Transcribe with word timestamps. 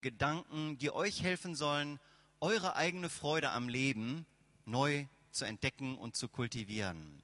Gedanken, 0.00 0.78
die 0.78 0.90
euch 0.90 1.22
helfen 1.22 1.54
sollen, 1.54 2.00
eure 2.40 2.76
eigene 2.76 3.08
Freude 3.08 3.50
am 3.50 3.68
Leben 3.68 4.26
neu 4.64 5.06
zu 5.30 5.44
entdecken 5.44 5.96
und 5.96 6.16
zu 6.16 6.28
kultivieren. 6.28 7.22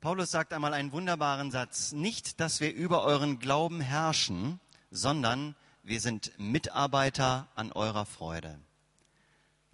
Paulus 0.00 0.30
sagt 0.30 0.52
einmal 0.52 0.74
einen 0.74 0.92
wunderbaren 0.92 1.50
Satz, 1.50 1.92
nicht, 1.92 2.40
dass 2.40 2.60
wir 2.60 2.74
über 2.74 3.04
euren 3.04 3.38
Glauben 3.38 3.80
herrschen, 3.80 4.60
sondern 4.90 5.54
wir 5.82 6.00
sind 6.00 6.32
Mitarbeiter 6.38 7.48
an 7.54 7.72
eurer 7.72 8.04
Freude. 8.04 8.58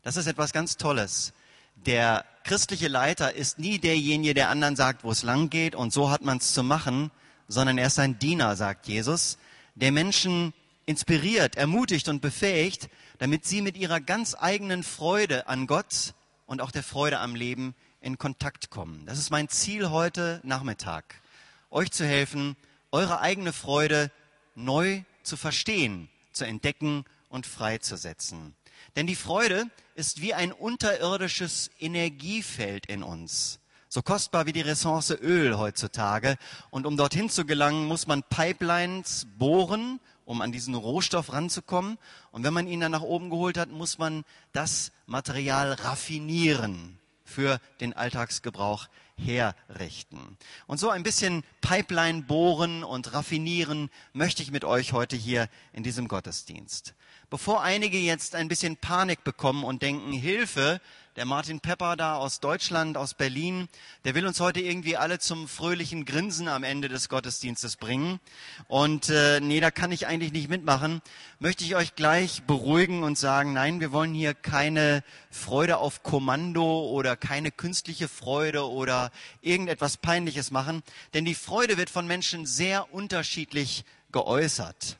Das 0.02 0.16
ist 0.16 0.26
etwas 0.26 0.52
ganz 0.52 0.76
Tolles. 0.76 1.32
Der 1.74 2.24
christliche 2.44 2.88
Leiter 2.88 3.34
ist 3.34 3.58
nie 3.58 3.78
derjenige, 3.78 4.34
der 4.34 4.50
anderen 4.50 4.76
sagt, 4.76 5.02
wo 5.02 5.10
es 5.10 5.22
lang 5.22 5.50
geht 5.50 5.74
und 5.74 5.92
so 5.92 6.10
hat 6.10 6.22
man 6.22 6.38
es 6.38 6.52
zu 6.52 6.62
machen, 6.62 7.10
sondern 7.48 7.78
er 7.78 7.88
ist 7.88 7.98
ein 7.98 8.18
Diener, 8.18 8.54
sagt 8.54 8.86
Jesus, 8.86 9.38
der 9.74 9.92
Menschen 9.92 10.52
inspiriert, 10.90 11.54
ermutigt 11.54 12.08
und 12.08 12.20
befähigt, 12.20 12.88
damit 13.18 13.46
sie 13.46 13.62
mit 13.62 13.76
ihrer 13.76 14.00
ganz 14.00 14.34
eigenen 14.38 14.82
Freude 14.82 15.46
an 15.46 15.68
Gott 15.68 16.14
und 16.46 16.60
auch 16.60 16.72
der 16.72 16.82
Freude 16.82 17.20
am 17.20 17.36
Leben 17.36 17.76
in 18.00 18.18
Kontakt 18.18 18.70
kommen. 18.70 19.06
Das 19.06 19.16
ist 19.16 19.30
mein 19.30 19.48
Ziel 19.48 19.90
heute 19.90 20.40
Nachmittag, 20.42 21.22
euch 21.70 21.92
zu 21.92 22.04
helfen, 22.04 22.56
eure 22.90 23.20
eigene 23.20 23.52
Freude 23.52 24.10
neu 24.56 25.02
zu 25.22 25.36
verstehen, 25.36 26.08
zu 26.32 26.44
entdecken 26.44 27.04
und 27.28 27.46
freizusetzen. 27.46 28.56
Denn 28.96 29.06
die 29.06 29.14
Freude 29.14 29.66
ist 29.94 30.20
wie 30.20 30.34
ein 30.34 30.50
unterirdisches 30.50 31.70
Energiefeld 31.78 32.86
in 32.86 33.04
uns. 33.04 33.60
So 33.88 34.02
kostbar 34.02 34.46
wie 34.46 34.52
die 34.52 34.60
Ressource 34.60 35.10
Öl 35.10 35.56
heutzutage. 35.56 36.36
Und 36.70 36.86
um 36.86 36.96
dorthin 36.96 37.30
zu 37.30 37.44
gelangen, 37.44 37.86
muss 37.86 38.06
man 38.08 38.24
Pipelines 38.24 39.28
bohren, 39.36 40.00
um 40.30 40.42
an 40.42 40.52
diesen 40.52 40.76
Rohstoff 40.76 41.32
ranzukommen. 41.32 41.98
Und 42.30 42.44
wenn 42.44 42.54
man 42.54 42.68
ihn 42.68 42.78
dann 42.78 42.92
nach 42.92 43.02
oben 43.02 43.30
geholt 43.30 43.58
hat, 43.58 43.68
muss 43.68 43.98
man 43.98 44.24
das 44.52 44.92
Material 45.06 45.72
raffinieren 45.72 47.00
für 47.24 47.60
den 47.80 47.94
Alltagsgebrauch 47.94 48.86
herrichten. 49.16 50.38
Und 50.68 50.78
so 50.78 50.88
ein 50.88 51.02
bisschen 51.02 51.42
Pipeline 51.60 52.22
bohren 52.22 52.84
und 52.84 53.12
raffinieren 53.12 53.90
möchte 54.12 54.44
ich 54.44 54.52
mit 54.52 54.64
euch 54.64 54.92
heute 54.92 55.16
hier 55.16 55.48
in 55.72 55.82
diesem 55.82 56.06
Gottesdienst. 56.06 56.94
Bevor 57.30 57.62
einige 57.62 57.96
jetzt 57.96 58.34
ein 58.34 58.48
bisschen 58.48 58.76
Panik 58.76 59.22
bekommen 59.22 59.62
und 59.62 59.82
denken, 59.82 60.10
Hilfe, 60.10 60.80
der 61.14 61.26
Martin 61.26 61.60
Pepper 61.60 61.94
da 61.94 62.16
aus 62.16 62.40
Deutschland, 62.40 62.96
aus 62.96 63.14
Berlin, 63.14 63.68
der 64.04 64.16
will 64.16 64.26
uns 64.26 64.40
heute 64.40 64.58
irgendwie 64.58 64.96
alle 64.96 65.20
zum 65.20 65.46
fröhlichen 65.46 66.04
Grinsen 66.04 66.48
am 66.48 66.64
Ende 66.64 66.88
des 66.88 67.08
Gottesdienstes 67.08 67.76
bringen. 67.76 68.18
Und 68.66 69.10
äh, 69.10 69.38
nee, 69.38 69.60
da 69.60 69.70
kann 69.70 69.92
ich 69.92 70.08
eigentlich 70.08 70.32
nicht 70.32 70.50
mitmachen. 70.50 71.02
Möchte 71.38 71.62
ich 71.62 71.76
euch 71.76 71.94
gleich 71.94 72.42
beruhigen 72.48 73.04
und 73.04 73.16
sagen, 73.16 73.52
nein, 73.52 73.78
wir 73.78 73.92
wollen 73.92 74.12
hier 74.12 74.34
keine 74.34 75.04
Freude 75.30 75.76
auf 75.76 76.02
Kommando 76.02 76.88
oder 76.88 77.14
keine 77.14 77.52
künstliche 77.52 78.08
Freude 78.08 78.68
oder 78.68 79.12
irgendetwas 79.40 79.98
Peinliches 79.98 80.50
machen. 80.50 80.82
Denn 81.14 81.24
die 81.24 81.36
Freude 81.36 81.76
wird 81.76 81.90
von 81.90 82.08
Menschen 82.08 82.44
sehr 82.44 82.92
unterschiedlich 82.92 83.84
geäußert. 84.10 84.98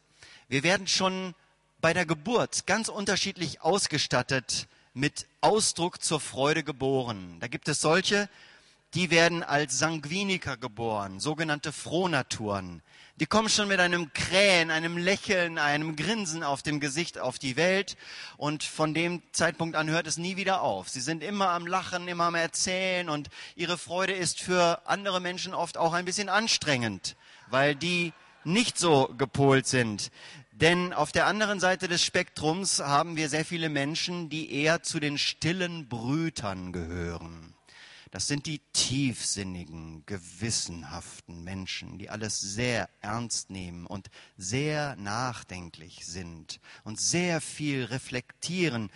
Wir 0.49 0.63
werden 0.63 0.87
schon 0.87 1.35
bei 1.81 1.95
der 1.95 2.07
Geburt 2.07 2.67
ganz 2.67 2.89
unterschiedlich 2.89 3.63
ausgestattet 3.63 4.69
mit 4.93 5.27
Ausdruck 5.41 6.03
zur 6.03 6.21
Freude 6.21 6.63
geboren. 6.63 7.37
Da 7.41 7.47
gibt 7.47 7.69
es 7.69 7.81
solche, 7.81 8.29
die 8.95 9.11
werden 9.11 9.43
als 9.43 9.79
Sanguiniker 9.79 10.57
geboren, 10.57 11.21
sogenannte 11.21 11.73
Frohnaturen. 11.73 12.83
Die 13.17 13.27
kommen 13.27 13.49
schon 13.49 13.69
mit 13.69 13.81
einem 13.81 14.13
Krähen, 14.13 14.71
einem 14.71 14.97
Lächeln, 14.97 15.59
einem 15.59 15.95
Grinsen 15.95 16.43
auf 16.43 16.63
dem 16.63 16.81
Gesicht 16.81 17.19
auf 17.19 17.39
die 17.39 17.57
Welt 17.57 17.97
und 18.37 18.65
von 18.65 18.95
dem 18.95 19.23
Zeitpunkt 19.33 19.77
an 19.77 19.91
hört 19.91 20.07
es 20.07 20.17
nie 20.17 20.37
wieder 20.37 20.63
auf. 20.63 20.89
Sie 20.89 21.01
sind 21.01 21.23
immer 21.23 21.51
am 21.51 21.67
Lachen, 21.67 22.09
immer 22.09 22.25
am 22.25 22.35
Erzählen 22.35 23.09
und 23.09 23.29
ihre 23.57 23.79
Freude 23.79 24.15
ist 24.15 24.41
für 24.41 24.81
andere 24.87 25.21
Menschen 25.21 25.55
oft 25.55 25.77
auch 25.77 25.93
ein 25.93 26.07
bisschen 26.07 26.29
anstrengend, 26.29 27.15
weil 27.49 27.75
die 27.75 28.13
nicht 28.45 28.79
so 28.79 29.13
gepolt 29.19 29.67
sind. 29.67 30.11
Denn 30.61 30.93
auf 30.93 31.11
der 31.11 31.27
anderen 31.27 31.59
Seite 31.59 31.89
des 31.89 32.05
Spektrums 32.05 32.81
haben 32.81 33.17
wir 33.17 33.31
sehr 33.31 33.47
viele 33.47 33.71
Menschen, 33.71 34.29
die 34.29 34.53
eher 34.53 34.83
zu 34.83 35.01
den 35.01 35.17
stillen 35.17 35.89
Brütern 35.89 36.73
gehören. 36.73 37.55
Das 38.11 38.27
sind 38.27 38.45
die 38.45 38.61
tiefsinnigen, 38.75 40.05
gewissenhaften 40.05 41.45
Menschen, 41.45 41.97
die 41.97 42.11
alles 42.11 42.41
sehr 42.41 42.91
ernst 43.01 43.49
nehmen 43.49 43.87
und 43.87 44.11
sehr 44.37 44.97
nachdenklich 44.97 46.05
sind 46.05 46.61
und 46.85 47.01
sehr 47.01 47.41
viel 47.41 47.85
reflektieren. 47.85 48.91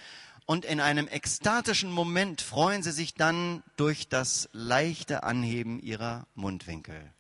Und 0.47 0.67
in 0.67 0.81
einem 0.81 1.09
ekstatischen 1.09 1.91
Moment 1.91 2.43
freuen 2.43 2.83
sie 2.83 2.93
sich 2.93 3.15
dann 3.15 3.63
durch 3.77 4.09
das 4.09 4.51
leichte 4.53 5.23
Anheben 5.23 5.81
ihrer 5.81 6.27
Mundwinkel. 6.35 7.15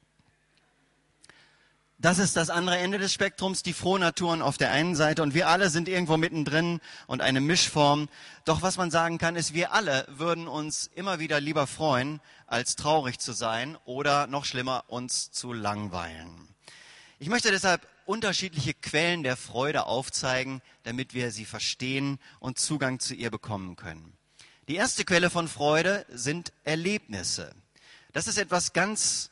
Das 1.98 2.18
ist 2.18 2.36
das 2.36 2.50
andere 2.50 2.76
Ende 2.78 2.98
des 2.98 3.12
Spektrums, 3.12 3.62
die 3.62 3.72
Frohnaturen 3.72 4.42
auf 4.42 4.58
der 4.58 4.72
einen 4.72 4.96
Seite 4.96 5.22
und 5.22 5.32
wir 5.32 5.48
alle 5.48 5.70
sind 5.70 5.88
irgendwo 5.88 6.16
mittendrin 6.16 6.80
und 7.06 7.20
eine 7.20 7.40
Mischform. 7.40 8.08
Doch 8.44 8.62
was 8.62 8.76
man 8.76 8.90
sagen 8.90 9.18
kann, 9.18 9.36
ist, 9.36 9.54
wir 9.54 9.72
alle 9.72 10.04
würden 10.08 10.48
uns 10.48 10.90
immer 10.94 11.20
wieder 11.20 11.40
lieber 11.40 11.66
freuen, 11.66 12.20
als 12.46 12.76
traurig 12.76 13.20
zu 13.20 13.32
sein 13.32 13.78
oder 13.84 14.26
noch 14.26 14.44
schlimmer, 14.44 14.84
uns 14.88 15.30
zu 15.30 15.52
langweilen. 15.52 16.48
Ich 17.20 17.28
möchte 17.28 17.50
deshalb 17.50 17.86
unterschiedliche 18.06 18.74
Quellen 18.74 19.22
der 19.22 19.36
Freude 19.36 19.86
aufzeigen, 19.86 20.62
damit 20.82 21.14
wir 21.14 21.30
sie 21.30 21.44
verstehen 21.44 22.18
und 22.40 22.58
Zugang 22.58 22.98
zu 22.98 23.14
ihr 23.14 23.30
bekommen 23.30 23.76
können. 23.76 24.14
Die 24.68 24.74
erste 24.74 25.04
Quelle 25.04 25.30
von 25.30 25.46
Freude 25.46 26.04
sind 26.10 26.52
Erlebnisse. 26.64 27.54
Das 28.12 28.26
ist 28.26 28.36
etwas 28.36 28.72
ganz 28.72 29.30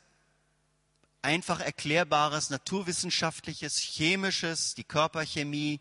einfach 1.22 1.60
erklärbares, 1.60 2.50
naturwissenschaftliches, 2.50 3.78
chemisches, 3.78 4.74
die 4.74 4.84
Körperchemie. 4.84 5.80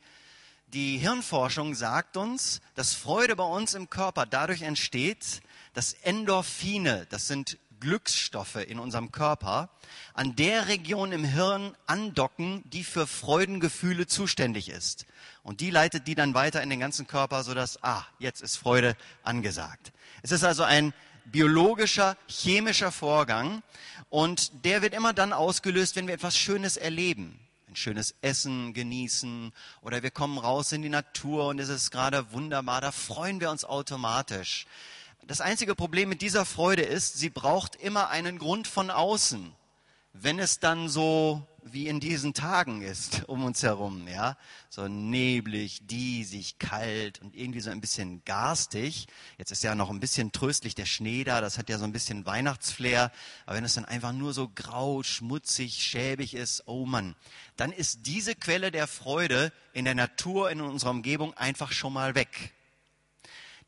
Die 0.68 0.98
Hirnforschung 1.00 1.76
sagt 1.76 2.16
uns, 2.16 2.62
dass 2.76 2.94
Freude 2.94 3.36
bei 3.36 3.44
uns 3.44 3.74
im 3.74 3.90
Körper 3.90 4.26
dadurch 4.26 4.62
entsteht, 4.62 5.42
dass 5.74 5.94
Endorphine, 5.94 7.08
das 7.10 7.28
sind 7.28 7.58
Glücksstoffe 7.82 8.56
in 8.56 8.80
unserem 8.80 9.12
Körper, 9.12 9.70
an 10.14 10.36
der 10.36 10.68
Region 10.68 11.12
im 11.12 11.26
Hirn 11.26 11.76
andocken, 11.88 12.62
die 12.70 12.84
für 12.84 13.08
Freudengefühle 13.08 14.08
zuständig 14.08 14.70
ist. 14.70 15.06
Und 15.44 15.60
die 15.60 15.72
leitet 15.72 16.08
die 16.08 16.16
dann 16.16 16.36
weiter 16.36 16.62
in 16.62 16.70
den 16.70 16.80
ganzen 16.80 17.08
Körper, 17.08 17.44
sodass, 17.44 17.84
ah, 17.84 18.06
jetzt 18.20 18.42
ist 18.42 18.56
Freude 18.56 18.96
angesagt. 19.24 19.92
Es 20.22 20.32
ist 20.32 20.44
also 20.44 20.64
ein 20.64 20.94
biologischer, 21.26 22.18
chemischer 22.28 22.92
Vorgang 22.92 23.64
und 24.10 24.66
der 24.66 24.82
wird 24.82 24.94
immer 24.94 25.14
dann 25.14 25.34
ausgelöst, 25.34 25.96
wenn 25.96 26.08
wir 26.08 26.16
etwas 26.16 26.38
Schönes 26.38 26.78
erleben. 26.78 27.40
Ein 27.70 27.76
schönes 27.76 28.16
Essen 28.22 28.74
genießen 28.74 29.54
oder 29.82 30.04
wir 30.04 30.12
kommen 30.12 30.38
raus 30.38 30.72
in 30.74 30.82
die 30.82 30.90
Natur 30.90 31.48
und 31.48 31.60
es 31.60 31.70
ist 31.70 31.92
gerade 31.92 32.32
wunderbar, 32.34 32.82
da 32.82 32.92
freuen 32.92 33.40
wir 33.40 33.50
uns 33.50 33.64
automatisch. 33.64 34.66
Das 35.26 35.40
einzige 35.40 35.76
Problem 35.76 36.10
mit 36.10 36.22
dieser 36.22 36.46
Freude 36.46 36.82
ist, 36.82 37.18
sie 37.18 37.30
braucht 37.30 37.76
immer 37.76 38.10
einen 38.10 38.38
Grund 38.40 38.68
von 38.68 38.90
außen. 38.90 39.54
Wenn 40.14 40.40
es 40.40 40.60
dann 40.60 40.90
so 40.90 41.48
wie 41.64 41.88
in 41.88 42.00
diesen 42.00 42.34
Tagen 42.34 42.82
ist 42.82 43.24
um 43.28 43.44
uns 43.44 43.64
herum, 43.64 44.08
ja, 44.08 44.38
so 44.70 44.88
neblig, 44.88 45.86
diesig, 45.88 46.60
kalt 46.60 47.22
und 47.22 47.36
irgendwie 47.36 47.60
so 47.60 47.70
ein 47.70 47.82
bisschen 47.82 48.24
garstig. 48.26 49.08
Jetzt 49.38 49.52
ist 49.52 49.64
ja 49.64 49.76
noch 49.76 49.90
ein 49.90 50.00
bisschen 50.00 50.32
tröstlich 50.32 50.76
der 50.76 50.86
Schnee 50.86 51.24
da, 51.24 51.42
das 51.42 51.58
hat 51.58 51.70
ja 51.70 51.78
so 51.78 51.84
ein 51.84 51.92
bisschen 51.92 52.26
Weihnachtsflair, 52.26 53.12
aber 53.46 53.58
wenn 53.58 53.66
es 53.66 53.76
dann 53.76 53.86
einfach 53.86 54.14
nur 54.14 54.34
so 54.34 54.50
grau, 54.50 55.04
schmutzig, 55.04 55.76
schäbig 55.76 56.34
ist, 56.34 56.64
oh 56.66 56.86
Mann, 56.86 57.16
dann 57.58 57.72
ist 57.72 58.06
diese 58.06 58.36
Quelle 58.36 58.72
der 58.72 58.88
Freude 58.88 59.52
in 59.74 59.86
der 59.86 59.96
Natur, 59.96 60.50
in 60.52 60.62
unserer 60.62 60.92
Umgebung 60.92 61.34
einfach 61.36 61.72
schon 61.72 61.94
mal 61.94 62.16
weg. 62.16 62.54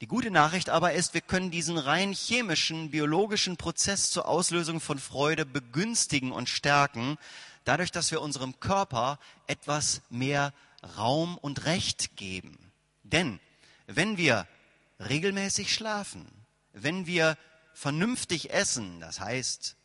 Die 0.04 0.08
gute 0.08 0.32
Nachricht 0.32 0.70
aber 0.70 0.92
ist, 0.92 1.14
wir 1.14 1.22
können 1.22 1.50
diesen 1.50 1.78
rein 1.78 2.12
chemischen, 2.12 2.92
biologischen 2.92 3.56
Prozess 3.56 4.10
zur 4.12 4.28
Auslösung 4.28 4.82
von 4.82 5.00
Freude 5.00 5.46
begünstigen 5.46 6.34
und 6.34 6.50
stärken, 6.50 7.18
dadurch, 7.64 7.92
dass 7.92 8.12
wir 8.12 8.22
unserem 8.22 8.60
Körper 8.60 9.20
etwas 9.48 10.02
mehr 10.10 10.54
Raum 10.98 11.38
und 11.38 11.66
Recht 11.66 12.16
geben. 12.18 12.72
Denn 13.04 13.40
wenn 13.88 14.18
wir 14.18 14.48
regelmäßig 15.00 15.74
schlafen, 15.74 16.28
wenn 16.74 17.06
wir 17.06 17.38
vernünftig 17.74 18.52
essen, 18.52 19.00
das 19.00 19.20
heißt 19.20 19.76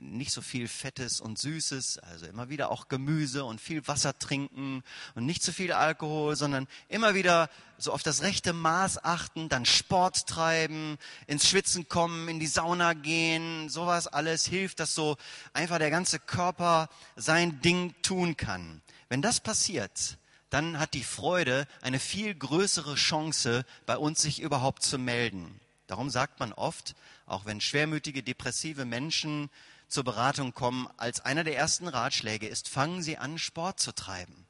nicht 0.00 0.32
so 0.32 0.42
viel 0.42 0.68
Fettes 0.68 1.20
und 1.20 1.38
Süßes, 1.38 1.98
also 1.98 2.26
immer 2.26 2.48
wieder 2.48 2.70
auch 2.70 2.88
Gemüse 2.88 3.44
und 3.44 3.60
viel 3.60 3.86
Wasser 3.88 4.18
trinken 4.18 4.82
und 5.14 5.26
nicht 5.26 5.42
zu 5.42 5.52
viel 5.52 5.72
Alkohol, 5.72 6.36
sondern 6.36 6.68
immer 6.88 7.14
wieder 7.14 7.50
so 7.78 7.92
auf 7.92 8.02
das 8.02 8.22
rechte 8.22 8.52
Maß 8.52 9.04
achten, 9.04 9.48
dann 9.48 9.64
Sport 9.64 10.26
treiben, 10.26 10.98
ins 11.26 11.48
Schwitzen 11.48 11.88
kommen, 11.88 12.28
in 12.28 12.40
die 12.40 12.46
Sauna 12.46 12.92
gehen, 12.92 13.68
sowas 13.68 14.06
alles 14.06 14.46
hilft, 14.46 14.80
dass 14.80 14.94
so 14.94 15.16
einfach 15.52 15.78
der 15.78 15.90
ganze 15.90 16.18
Körper 16.18 16.88
sein 17.16 17.60
Ding 17.60 17.94
tun 18.02 18.36
kann. 18.36 18.82
Wenn 19.08 19.22
das 19.22 19.40
passiert, 19.40 20.18
dann 20.50 20.78
hat 20.78 20.94
die 20.94 21.04
Freude 21.04 21.66
eine 21.80 21.98
viel 21.98 22.34
größere 22.34 22.96
Chance, 22.96 23.64
bei 23.86 23.96
uns 23.96 24.20
sich 24.20 24.40
überhaupt 24.40 24.82
zu 24.82 24.98
melden. 24.98 25.60
Darum 25.86 26.10
sagt 26.10 26.38
man 26.38 26.52
oft, 26.52 26.94
auch 27.26 27.46
wenn 27.46 27.60
schwermütige, 27.60 28.22
depressive 28.22 28.84
Menschen 28.84 29.50
zur 29.90 30.04
Beratung 30.04 30.54
kommen, 30.54 30.88
als 30.96 31.20
einer 31.20 31.44
der 31.44 31.56
ersten 31.56 31.88
Ratschläge 31.88 32.46
ist, 32.46 32.68
fangen 32.68 33.02
Sie 33.02 33.18
an, 33.18 33.38
Sport 33.38 33.80
zu 33.80 33.92
treiben. 33.92 34.46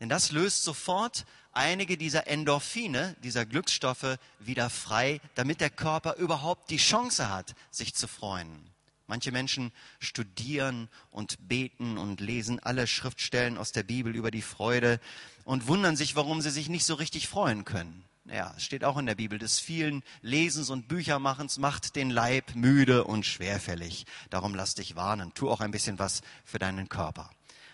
Denn 0.00 0.08
das 0.08 0.32
löst 0.32 0.64
sofort 0.64 1.26
einige 1.52 1.96
dieser 1.96 2.26
Endorphine, 2.26 3.14
dieser 3.22 3.46
Glücksstoffe 3.46 4.18
wieder 4.40 4.70
frei, 4.70 5.20
damit 5.34 5.60
der 5.60 5.70
Körper 5.70 6.16
überhaupt 6.16 6.70
die 6.70 6.78
Chance 6.78 7.28
hat, 7.28 7.54
sich 7.70 7.94
zu 7.94 8.08
freuen. 8.08 8.70
Manche 9.06 9.32
Menschen 9.32 9.72
studieren 10.00 10.88
und 11.10 11.48
beten 11.48 11.96
und 11.96 12.20
lesen 12.20 12.60
alle 12.60 12.86
Schriftstellen 12.86 13.56
aus 13.56 13.72
der 13.72 13.82
Bibel 13.82 14.14
über 14.14 14.30
die 14.30 14.42
Freude 14.42 15.00
und 15.44 15.66
wundern 15.66 15.96
sich, 15.96 16.14
warum 16.14 16.42
sie 16.42 16.50
sich 16.50 16.68
nicht 16.68 16.84
so 16.84 16.94
richtig 16.94 17.28
freuen 17.28 17.64
können. 17.64 18.04
Ja, 18.30 18.52
steht 18.58 18.84
auch 18.84 18.98
in 18.98 19.06
der 19.06 19.14
Bibel, 19.14 19.38
des 19.38 19.58
vielen 19.58 20.02
Lesens 20.20 20.68
und 20.68 20.86
Büchermachens 20.86 21.58
macht 21.58 21.96
den 21.96 22.10
Leib 22.10 22.54
müde 22.54 23.04
und 23.04 23.24
schwerfällig. 23.24 24.04
Darum 24.28 24.54
lass 24.54 24.74
dich 24.74 24.96
warnen. 24.96 25.32
Tu 25.34 25.48
auch 25.48 25.60
ein 25.60 25.70
bisschen 25.70 25.98
was 25.98 26.20
für 26.44 26.58
deinen 26.58 26.90
Körper. 26.90 27.30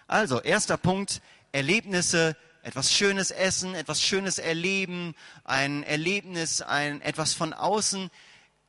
Also, 0.07 0.41
erster 0.41 0.77
Punkt, 0.77 1.23
Erlebnisse, 1.51 2.37
etwas 2.63 2.93
Schönes 2.93 3.31
essen, 3.31 3.75
etwas 3.75 4.01
Schönes 4.01 4.39
erleben, 4.39 5.15
ein 5.43 5.83
Erlebnis, 5.83 6.63
ein 6.63 7.01
etwas 7.01 7.35
von 7.35 7.53
außen 7.53 8.11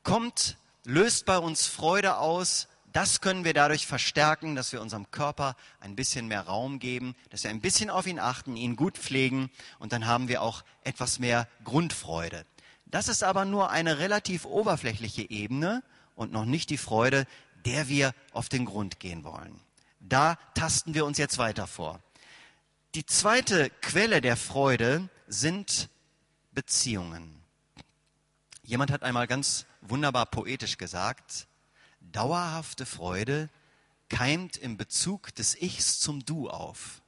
kommt, 0.03 0.57
löst 0.85 1.25
bei 1.25 1.37
uns 1.37 1.67
Freude 1.67 2.17
aus, 2.17 2.67
das 2.95 3.19
können 3.19 3.43
wir 3.43 3.53
dadurch 3.53 3.87
verstärken, 3.87 4.55
dass 4.55 4.71
wir 4.71 4.81
unserem 4.81 5.11
Körper 5.11 5.57
ein 5.81 5.97
bisschen 5.97 6.29
mehr 6.29 6.43
Raum 6.43 6.79
geben, 6.79 7.13
dass 7.29 7.43
wir 7.43 7.49
ein 7.49 7.59
bisschen 7.59 7.89
auf 7.89 8.07
ihn 8.07 8.19
achten, 8.19 8.55
ihn 8.55 8.77
gut 8.77 8.97
pflegen 8.97 9.51
und 9.79 9.91
dann 9.91 10.07
haben 10.07 10.29
wir 10.29 10.41
auch 10.41 10.63
etwas 10.81 11.19
mehr 11.19 11.49
Grundfreude. 11.65 12.45
Das 12.85 13.09
ist 13.09 13.21
aber 13.21 13.43
nur 13.43 13.69
eine 13.69 13.99
relativ 13.99 14.45
oberflächliche 14.45 15.29
Ebene 15.29 15.83
und 16.15 16.31
noch 16.31 16.45
nicht 16.45 16.69
die 16.69 16.77
Freude, 16.77 17.27
der 17.65 17.89
wir 17.89 18.13
auf 18.31 18.47
den 18.47 18.63
Grund 18.63 19.01
gehen 19.01 19.25
wollen. 19.25 19.59
Da 19.99 20.37
tasten 20.53 20.93
wir 20.93 21.05
uns 21.05 21.17
jetzt 21.17 21.37
weiter 21.37 21.67
vor. 21.67 21.99
Die 22.93 23.05
zweite 23.05 23.71
Quelle 23.81 24.21
der 24.21 24.37
Freude 24.37 25.09
sind 25.27 25.89
Beziehungen. 26.53 27.43
Jemand 28.63 28.89
hat 28.89 29.03
einmal 29.03 29.27
ganz 29.27 29.65
wunderbar 29.81 30.27
poetisch 30.27 30.77
gesagt, 30.77 31.49
Dauerhafte 32.11 32.85
Freude 32.85 33.49
keimt 34.09 34.57
im 34.57 34.77
Bezug 34.77 35.33
des 35.35 35.55
Ichs 35.61 35.99
zum 35.99 36.25
Du 36.25 36.49
auf. 36.49 37.01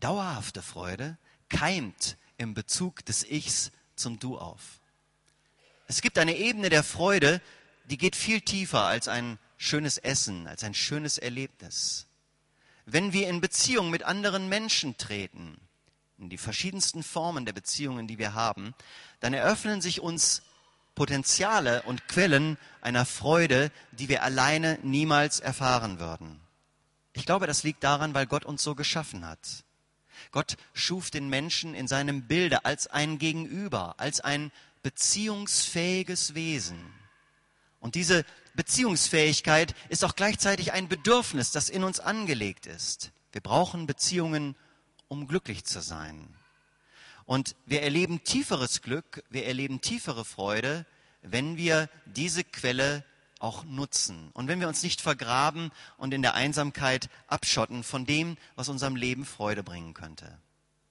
Dauerhafte 0.00 0.62
Freude 0.62 1.18
keimt 1.48 2.16
im 2.38 2.54
Bezug 2.54 3.04
des 3.04 3.24
Ichs 3.24 3.70
zum 3.94 4.18
Du 4.18 4.38
auf. 4.38 4.80
Es 5.88 6.02
gibt 6.02 6.18
eine 6.18 6.36
Ebene 6.36 6.68
der 6.68 6.82
Freude, 6.82 7.40
die 7.84 7.98
geht 7.98 8.16
viel 8.16 8.40
tiefer 8.40 8.82
als 8.82 9.08
ein 9.08 9.38
schönes 9.56 9.98
Essen, 9.98 10.46
als 10.46 10.64
ein 10.64 10.74
schönes 10.74 11.18
Erlebnis. 11.18 12.06
Wenn 12.84 13.12
wir 13.12 13.28
in 13.28 13.40
Beziehung 13.40 13.90
mit 13.90 14.02
anderen 14.02 14.48
Menschen 14.48 14.96
treten, 14.96 15.58
in 16.18 16.30
die 16.30 16.38
verschiedensten 16.38 17.02
Formen 17.02 17.44
der 17.44 17.52
Beziehungen, 17.52 18.06
die 18.06 18.18
wir 18.18 18.34
haben, 18.34 18.74
dann 19.20 19.34
eröffnen 19.34 19.80
sich 19.80 20.00
uns 20.00 20.42
Potenziale 20.96 21.82
und 21.82 22.08
Quellen 22.08 22.58
einer 22.80 23.06
Freude, 23.06 23.70
die 23.92 24.08
wir 24.08 24.24
alleine 24.24 24.80
niemals 24.82 25.38
erfahren 25.38 26.00
würden. 26.00 26.40
Ich 27.12 27.24
glaube, 27.24 27.46
das 27.46 27.62
liegt 27.62 27.84
daran, 27.84 28.14
weil 28.14 28.26
Gott 28.26 28.44
uns 28.44 28.62
so 28.62 28.74
geschaffen 28.74 29.24
hat. 29.24 29.64
Gott 30.32 30.56
schuf 30.72 31.10
den 31.10 31.28
Menschen 31.28 31.74
in 31.74 31.86
seinem 31.86 32.26
Bilde 32.26 32.64
als 32.64 32.88
ein 32.88 33.18
Gegenüber, 33.18 33.94
als 33.98 34.20
ein 34.20 34.50
beziehungsfähiges 34.82 36.34
Wesen. 36.34 36.80
Und 37.80 37.94
diese 37.94 38.24
Beziehungsfähigkeit 38.54 39.74
ist 39.88 40.04
auch 40.04 40.16
gleichzeitig 40.16 40.72
ein 40.72 40.88
Bedürfnis, 40.88 41.52
das 41.52 41.68
in 41.68 41.84
uns 41.84 42.00
angelegt 42.00 42.66
ist. 42.66 43.12
Wir 43.32 43.40
brauchen 43.40 43.86
Beziehungen, 43.86 44.56
um 45.08 45.28
glücklich 45.28 45.64
zu 45.64 45.80
sein. 45.80 46.35
Und 47.26 47.56
wir 47.66 47.82
erleben 47.82 48.22
tieferes 48.24 48.82
Glück, 48.82 49.24
wir 49.30 49.46
erleben 49.46 49.80
tiefere 49.80 50.24
Freude, 50.24 50.86
wenn 51.22 51.56
wir 51.56 51.90
diese 52.06 52.44
Quelle 52.44 53.04
auch 53.38 53.64
nutzen 53.64 54.30
und 54.32 54.48
wenn 54.48 54.60
wir 54.60 54.68
uns 54.68 54.82
nicht 54.82 55.00
vergraben 55.00 55.70
und 55.98 56.14
in 56.14 56.22
der 56.22 56.34
Einsamkeit 56.34 57.10
abschotten 57.26 57.82
von 57.82 58.06
dem, 58.06 58.38
was 58.54 58.68
unserem 58.68 58.96
Leben 58.96 59.26
Freude 59.26 59.62
bringen 59.62 59.92
könnte. 59.92 60.38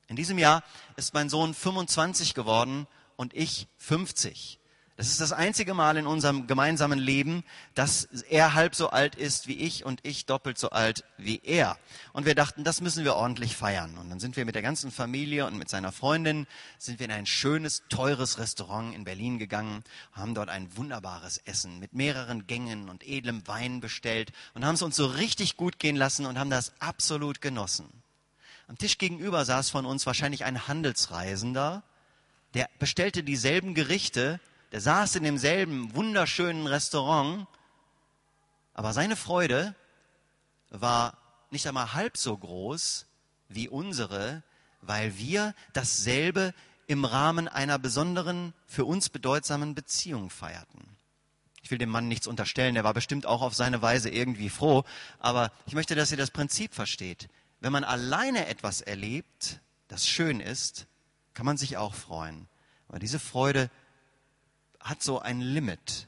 In 0.07 0.15
diesem 0.15 0.37
Jahr 0.37 0.63
ist 0.97 1.13
mein 1.13 1.29
Sohn 1.29 1.53
25 1.53 2.33
geworden 2.33 2.85
und 3.15 3.33
ich 3.33 3.67
50. 3.77 4.59
Das 4.97 5.07
ist 5.07 5.19
das 5.19 5.33
einzige 5.33 5.73
Mal 5.73 5.97
in 5.97 6.07
unserem 6.07 6.47
gemeinsamen 6.47 6.97
Leben, 6.97 7.43
dass 7.73 8.05
er 8.29 8.53
halb 8.53 8.75
so 8.75 8.91
alt 8.91 9.15
ist 9.15 9.45
wie 9.45 9.57
ich 9.57 9.83
und 9.83 9.99
ich 10.03 10.25
doppelt 10.25 10.57
so 10.57 10.69
alt 10.69 11.03
wie 11.17 11.41
er. 11.43 11.77
Und 12.13 12.25
wir 12.25 12.33
dachten, 12.33 12.63
das 12.63 12.79
müssen 12.79 13.03
wir 13.03 13.15
ordentlich 13.15 13.57
feiern. 13.57 13.97
Und 13.97 14.09
dann 14.09 14.21
sind 14.21 14.37
wir 14.37 14.45
mit 14.45 14.55
der 14.55 14.61
ganzen 14.61 14.91
Familie 14.91 15.47
und 15.47 15.57
mit 15.57 15.67
seiner 15.67 15.91
Freundin 15.91 16.47
sind 16.77 16.99
wir 16.99 17.07
in 17.07 17.11
ein 17.11 17.25
schönes, 17.25 17.83
teures 17.89 18.39
Restaurant 18.39 18.95
in 18.95 19.03
Berlin 19.03 19.37
gegangen, 19.37 19.83
haben 20.13 20.33
dort 20.33 20.47
ein 20.47 20.77
wunderbares 20.77 21.39
Essen 21.39 21.77
mit 21.79 21.93
mehreren 21.93 22.47
Gängen 22.47 22.87
und 22.87 23.05
edlem 23.05 23.45
Wein 23.47 23.81
bestellt 23.81 24.31
und 24.53 24.63
haben 24.63 24.75
es 24.75 24.81
uns 24.81 24.95
so 24.95 25.07
richtig 25.07 25.57
gut 25.57 25.77
gehen 25.77 25.97
lassen 25.97 26.25
und 26.25 26.39
haben 26.39 26.49
das 26.49 26.71
absolut 26.79 27.41
genossen. 27.41 27.89
Am 28.69 28.77
Tisch 28.77 28.97
gegenüber 28.97 29.43
saß 29.43 29.69
von 29.69 29.85
uns 29.85 30.05
wahrscheinlich 30.05 30.45
ein 30.45 30.69
Handelsreisender, 30.69 31.83
der 32.53 32.69
bestellte 32.79 33.23
dieselben 33.23 33.73
Gerichte, 33.73 34.39
der 34.75 34.81
saß 34.81 35.15
in 35.15 35.23
demselben 35.23 35.95
wunderschönen 35.95 36.67
Restaurant, 36.67 37.47
aber 38.73 38.91
seine 38.91 39.15
Freude 39.15 39.73
war 40.69 41.17
nicht 41.49 41.65
einmal 41.65 41.93
halb 41.93 42.17
so 42.17 42.37
groß 42.37 43.05
wie 43.47 43.69
unsere, 43.69 44.43
weil 44.81 45.17
wir 45.17 45.55
dasselbe 45.71 46.53
im 46.87 47.05
Rahmen 47.05 47.47
einer 47.47 47.79
besonderen, 47.79 48.53
für 48.67 48.83
uns 48.83 49.07
bedeutsamen 49.07 49.75
Beziehung 49.75 50.29
feierten. 50.29 50.97
Ich 51.61 51.71
will 51.71 51.77
dem 51.77 51.89
Mann 51.89 52.09
nichts 52.09 52.27
unterstellen, 52.27 52.75
er 52.75 52.83
war 52.83 52.93
bestimmt 52.93 53.25
auch 53.25 53.43
auf 53.43 53.55
seine 53.55 53.81
Weise 53.81 54.09
irgendwie 54.09 54.49
froh, 54.49 54.83
aber 55.19 55.53
ich 55.67 55.73
möchte, 55.73 55.95
dass 55.95 56.11
ihr 56.11 56.17
das 56.17 56.31
Prinzip 56.31 56.73
versteht. 56.73 57.29
Wenn 57.61 57.71
man 57.71 57.85
alleine 57.85 58.47
etwas 58.47 58.81
erlebt, 58.81 59.61
das 59.87 60.05
schön 60.05 60.41
ist, 60.41 60.85
kann 61.33 61.45
man 61.45 61.55
sich 61.55 61.77
auch 61.77 61.93
freuen. 61.93 62.49
Aber 62.89 62.99
diese 62.99 63.19
Freude 63.19 63.69
hat 64.85 65.01
so 65.01 65.19
ein 65.19 65.41
Limit. 65.41 66.07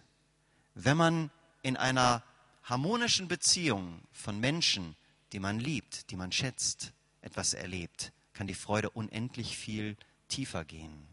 Wenn 0.76 0.98
man 0.98 1.32
in 1.64 1.76
einer 1.78 2.24
harmonischen 2.64 3.28
Beziehung 3.28 4.02
von 4.12 4.40
Menschen, 4.40 4.96
die 5.34 5.40
man 5.40 5.60
liebt, 5.60 6.12
die 6.12 6.16
man 6.16 6.32
schätzt, 6.32 6.94
etwas 7.22 7.56
erlebt, 7.56 8.14
kann 8.34 8.46
die 8.46 8.54
Freude 8.54 8.92
unendlich 8.92 9.58
viel 9.58 9.98
tiefer 10.28 10.64
gehen. 10.64 11.08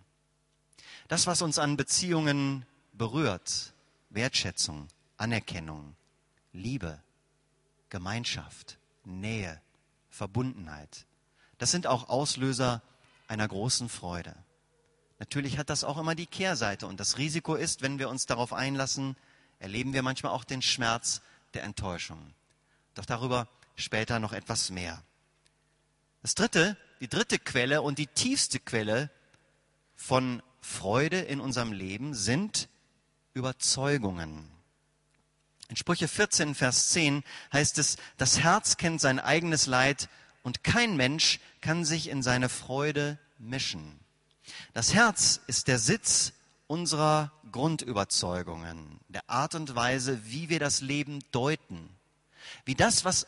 Das, 1.09 1.27
was 1.27 1.41
uns 1.41 1.59
an 1.59 1.79
Beziehungen 1.79 2.67
berührt, 2.93 3.73
Wertschätzung, 4.11 4.89
Anerkennung, 5.17 5.97
Liebe, 6.53 7.03
Gemeinschaft, 7.89 8.79
Nähe, 9.05 9.61
Verbundenheit, 10.11 11.07
das 11.57 11.71
sind 11.71 11.87
auch 11.87 12.11
Auslöser 12.11 12.83
einer 13.27 13.49
großen 13.49 13.89
Freude. 13.89 14.37
Natürlich 15.25 15.57
hat 15.57 15.71
das 15.71 15.85
auch 15.85 15.97
immer 15.97 16.15
die 16.15 16.27
Kehrseite 16.27 16.87
und 16.87 17.01
das 17.01 17.17
Risiko 17.17 17.55
ist, 17.55 17.81
wenn 17.81 17.99
wir 17.99 18.11
uns 18.11 18.27
darauf 18.27 18.53
einlassen, 18.53 19.17
erleben 19.59 19.95
wir 19.95 20.03
manchmal 20.03 20.33
auch 20.33 20.45
den 20.45 20.61
Schmerz 20.61 21.23
der 21.55 21.63
Enttäuschung. 21.65 22.35
Doch 22.95 23.07
darüber 23.07 23.49
später 23.75 24.19
noch 24.19 24.35
etwas 24.35 24.69
mehr. 24.69 25.03
Das 26.21 26.35
dritte, 26.35 26.77
die 27.01 27.09
dritte 27.09 27.39
Quelle 27.39 27.81
und 27.81 27.97
die 27.99 28.07
tiefste 28.07 28.61
Quelle 28.61 29.11
von 29.97 30.43
Freude 30.61 31.21
in 31.21 31.41
unserem 31.41 31.73
Leben 31.73 32.13
sind 32.13 32.69
Überzeugungen. 33.33 34.51
In 35.71 35.77
Sprüche 35.77 36.07
14, 36.07 36.55
Vers 36.55 36.91
10 36.91 37.25
heißt 37.51 37.79
es, 37.79 37.97
das 38.19 38.41
Herz 38.41 38.77
kennt 38.77 39.01
sein 39.01 39.19
eigenes 39.19 39.65
Leid 39.65 40.11
und 40.43 40.65
kein 40.65 40.99
Mensch 40.99 41.41
kann 41.63 41.87
sich 41.87 42.11
in 42.11 42.23
seine 42.23 42.51
Freude 42.51 43.19
mischen. 43.39 44.04
Das 44.73 44.95
Herz 44.95 45.41
ist 45.47 45.69
der 45.69 45.79
Sitz 45.79 46.33
unserer 46.67 47.33
Grundüberzeugungen, 47.53 49.01
der 49.09 49.29
Art 49.29 49.55
und 49.55 49.75
Weise, 49.75 50.21
wie 50.25 50.49
wir 50.49 50.59
das 50.59 50.81
Leben 50.81 51.21
deuten, 51.31 51.89
wie 52.65 52.75
das, 52.75 53.05
was 53.05 53.27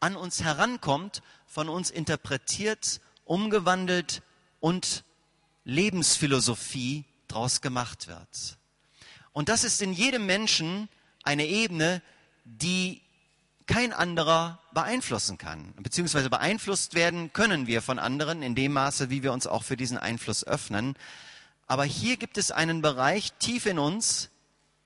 an 0.00 0.16
uns 0.16 0.42
herankommt, 0.42 1.22
von 1.46 1.68
uns 1.68 1.90
interpretiert, 1.90 3.00
umgewandelt 3.24 4.22
und 4.60 5.04
Lebensphilosophie 5.64 7.04
daraus 7.28 7.60
gemacht 7.60 8.08
wird. 8.08 8.58
Und 9.32 9.48
das 9.48 9.64
ist 9.64 9.82
in 9.82 9.92
jedem 9.92 10.26
Menschen 10.26 10.88
eine 11.22 11.46
Ebene, 11.46 12.02
die 12.44 13.02
kein 13.68 13.92
anderer 13.92 14.58
beeinflussen 14.72 15.38
kann. 15.38 15.72
Beziehungsweise 15.76 16.30
beeinflusst 16.30 16.94
werden 16.94 17.32
können 17.32 17.68
wir 17.68 17.82
von 17.82 18.00
anderen 18.00 18.42
in 18.42 18.56
dem 18.56 18.72
Maße, 18.72 19.10
wie 19.10 19.22
wir 19.22 19.32
uns 19.32 19.46
auch 19.46 19.62
für 19.62 19.76
diesen 19.76 19.98
Einfluss 19.98 20.42
öffnen. 20.44 20.96
Aber 21.68 21.84
hier 21.84 22.16
gibt 22.16 22.38
es 22.38 22.50
einen 22.50 22.82
Bereich 22.82 23.34
tief 23.34 23.66
in 23.66 23.78
uns, 23.78 24.30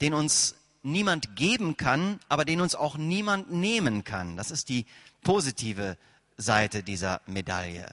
den 0.00 0.12
uns 0.12 0.56
niemand 0.82 1.36
geben 1.36 1.76
kann, 1.76 2.18
aber 2.28 2.44
den 2.44 2.60
uns 2.60 2.74
auch 2.74 2.96
niemand 2.96 3.52
nehmen 3.52 4.02
kann. 4.02 4.36
Das 4.36 4.50
ist 4.50 4.68
die 4.68 4.84
positive 5.22 5.96
Seite 6.36 6.82
dieser 6.82 7.20
Medaille. 7.26 7.86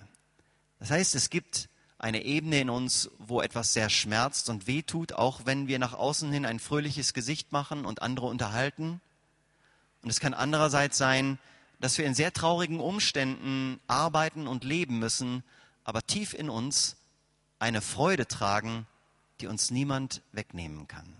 Das 0.79 0.89
heißt, 0.89 1.13
es 1.13 1.29
gibt 1.29 1.69
eine 1.99 2.23
Ebene 2.23 2.61
in 2.61 2.69
uns, 2.69 3.11
wo 3.19 3.41
etwas 3.41 3.73
sehr 3.73 3.89
schmerzt 3.89 4.49
und 4.49 4.65
wehtut, 4.65 5.13
auch 5.13 5.41
wenn 5.45 5.67
wir 5.67 5.77
nach 5.77 5.93
außen 5.93 6.31
hin 6.31 6.45
ein 6.45 6.59
fröhliches 6.59 7.13
Gesicht 7.13 7.51
machen 7.51 7.85
und 7.85 8.01
andere 8.01 8.25
unterhalten. 8.25 9.01
Und 10.01 10.09
es 10.09 10.19
kann 10.19 10.33
andererseits 10.33 10.97
sein, 10.97 11.37
dass 11.79 11.97
wir 11.97 12.05
in 12.05 12.13
sehr 12.13 12.33
traurigen 12.33 12.79
Umständen 12.79 13.79
arbeiten 13.87 14.47
und 14.47 14.63
leben 14.63 14.99
müssen, 14.99 15.43
aber 15.83 16.05
tief 16.05 16.33
in 16.33 16.49
uns 16.49 16.97
eine 17.57 17.81
Freude 17.81 18.27
tragen, 18.27 18.85
die 19.41 19.47
uns 19.47 19.71
niemand 19.71 20.21
wegnehmen 20.31 20.87
kann. 20.87 21.13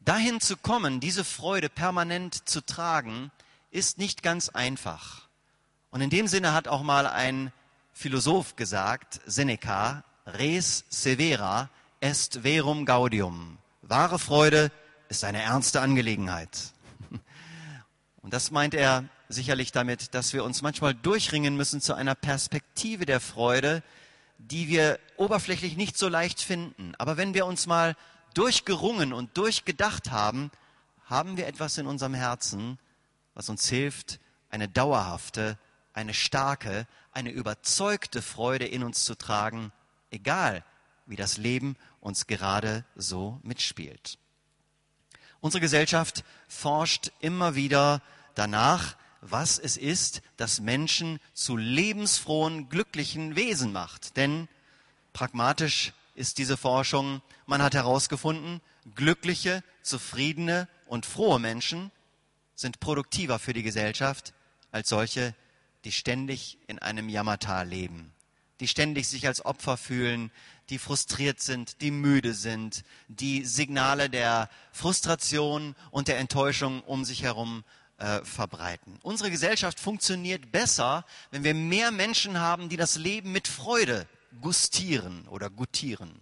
Dahin 0.00 0.40
zu 0.40 0.56
kommen, 0.56 1.00
diese 1.00 1.24
Freude 1.24 1.68
permanent 1.70 2.48
zu 2.48 2.60
tragen, 2.60 3.30
ist 3.70 3.98
nicht 3.98 4.22
ganz 4.22 4.50
einfach. 4.50 5.28
Und 5.90 6.00
in 6.00 6.10
dem 6.10 6.26
Sinne 6.26 6.52
hat 6.52 6.68
auch 6.68 6.82
mal 6.82 7.06
ein 7.06 7.52
Philosoph 7.92 8.56
gesagt, 8.56 9.20
Seneca, 9.24 10.04
res 10.26 10.84
severa 10.90 11.70
est 12.00 12.42
verum 12.42 12.84
gaudium. 12.84 13.58
Wahre 13.82 14.18
Freude 14.18 14.70
ist 15.08 15.24
eine 15.24 15.42
ernste 15.42 15.80
Angelegenheit. 15.80 16.73
Und 18.24 18.32
das 18.32 18.50
meint 18.50 18.72
er 18.72 19.04
sicherlich 19.28 19.70
damit, 19.70 20.14
dass 20.14 20.32
wir 20.32 20.44
uns 20.44 20.62
manchmal 20.62 20.94
durchringen 20.94 21.58
müssen 21.58 21.82
zu 21.82 21.92
einer 21.92 22.14
Perspektive 22.14 23.04
der 23.04 23.20
Freude, 23.20 23.82
die 24.38 24.66
wir 24.68 24.98
oberflächlich 25.18 25.76
nicht 25.76 25.98
so 25.98 26.08
leicht 26.08 26.40
finden. 26.40 26.94
Aber 26.96 27.18
wenn 27.18 27.34
wir 27.34 27.44
uns 27.44 27.66
mal 27.66 27.94
durchgerungen 28.32 29.12
und 29.12 29.36
durchgedacht 29.36 30.10
haben, 30.10 30.50
haben 31.04 31.36
wir 31.36 31.46
etwas 31.46 31.76
in 31.76 31.86
unserem 31.86 32.14
Herzen, 32.14 32.78
was 33.34 33.50
uns 33.50 33.68
hilft, 33.68 34.20
eine 34.48 34.68
dauerhafte, 34.68 35.58
eine 35.92 36.14
starke, 36.14 36.86
eine 37.12 37.30
überzeugte 37.30 38.22
Freude 38.22 38.64
in 38.64 38.84
uns 38.84 39.04
zu 39.04 39.16
tragen, 39.16 39.70
egal 40.10 40.64
wie 41.04 41.16
das 41.16 41.36
Leben 41.36 41.76
uns 42.00 42.26
gerade 42.26 42.86
so 42.96 43.38
mitspielt. 43.42 44.16
Unsere 45.42 45.60
Gesellschaft 45.60 46.24
forscht 46.48 47.12
immer 47.20 47.54
wieder 47.54 48.00
danach, 48.34 48.96
was 49.20 49.58
es 49.58 49.76
ist, 49.76 50.22
das 50.36 50.60
Menschen 50.60 51.18
zu 51.32 51.56
lebensfrohen, 51.56 52.68
glücklichen 52.68 53.36
Wesen 53.36 53.72
macht. 53.72 54.16
Denn 54.16 54.48
pragmatisch 55.12 55.92
ist 56.14 56.38
diese 56.38 56.56
Forschung, 56.56 57.22
man 57.46 57.62
hat 57.62 57.74
herausgefunden, 57.74 58.60
glückliche, 58.94 59.62
zufriedene 59.82 60.68
und 60.86 61.06
frohe 61.06 61.38
Menschen 61.38 61.90
sind 62.54 62.80
produktiver 62.80 63.38
für 63.38 63.52
die 63.52 63.62
Gesellschaft 63.62 64.32
als 64.70 64.88
solche, 64.88 65.34
die 65.84 65.92
ständig 65.92 66.58
in 66.66 66.78
einem 66.78 67.08
Jammertal 67.08 67.68
leben, 67.68 68.12
die 68.60 68.68
ständig 68.68 69.08
sich 69.08 69.26
als 69.26 69.44
Opfer 69.44 69.76
fühlen, 69.76 70.30
die 70.70 70.78
frustriert 70.78 71.40
sind, 71.40 71.80
die 71.82 71.90
müde 71.90 72.32
sind, 72.32 72.84
die 73.08 73.44
Signale 73.44 74.08
der 74.08 74.48
Frustration 74.72 75.74
und 75.90 76.08
der 76.08 76.18
Enttäuschung 76.18 76.80
um 76.82 77.04
sich 77.04 77.22
herum 77.22 77.64
äh, 77.98 78.24
verbreiten. 78.24 78.98
Unsere 79.02 79.30
Gesellschaft 79.30 79.78
funktioniert 79.78 80.50
besser, 80.52 81.04
wenn 81.30 81.44
wir 81.44 81.54
mehr 81.54 81.90
Menschen 81.90 82.40
haben, 82.40 82.68
die 82.68 82.76
das 82.76 82.96
Leben 82.96 83.32
mit 83.32 83.48
Freude 83.48 84.06
gustieren 84.40 85.26
oder 85.28 85.50
gutieren. 85.50 86.20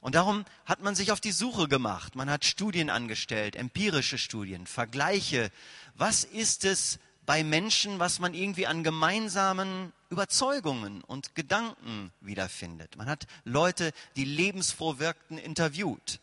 Und 0.00 0.14
darum 0.14 0.44
hat 0.64 0.82
man 0.82 0.94
sich 0.94 1.10
auf 1.10 1.20
die 1.20 1.32
Suche 1.32 1.66
gemacht. 1.66 2.14
Man 2.14 2.30
hat 2.30 2.44
Studien 2.44 2.90
angestellt, 2.90 3.56
empirische 3.56 4.18
Studien, 4.18 4.66
Vergleiche. 4.66 5.50
Was 5.96 6.22
ist 6.22 6.64
es 6.64 7.00
bei 7.24 7.42
Menschen, 7.42 7.98
was 7.98 8.20
man 8.20 8.32
irgendwie 8.32 8.68
an 8.68 8.84
gemeinsamen 8.84 9.92
Überzeugungen 10.08 11.02
und 11.02 11.34
Gedanken 11.34 12.12
wiederfindet? 12.20 12.96
Man 12.96 13.08
hat 13.08 13.26
Leute, 13.42 13.90
die 14.14 14.24
lebensfroh 14.24 15.00
wirkten, 15.00 15.38
interviewt 15.38 16.20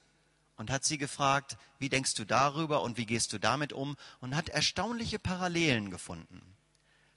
und 0.57 0.72
hat 0.72 0.83
sie 0.83 0.98
gefragt, 0.98 1.57
wie 1.79 1.89
denkst 1.89 2.13
du 2.15 2.25
darüber 2.25 2.81
und 2.81 2.98
wie 2.98 3.05
gehst 3.05 3.33
du 3.33 3.39
damit 3.39 3.74
um 3.74 3.95
und 4.22 4.36
hat 4.36 4.50
erstaunliche 4.50 5.19
Parallelen 5.19 5.91
gefunden. 5.91 6.41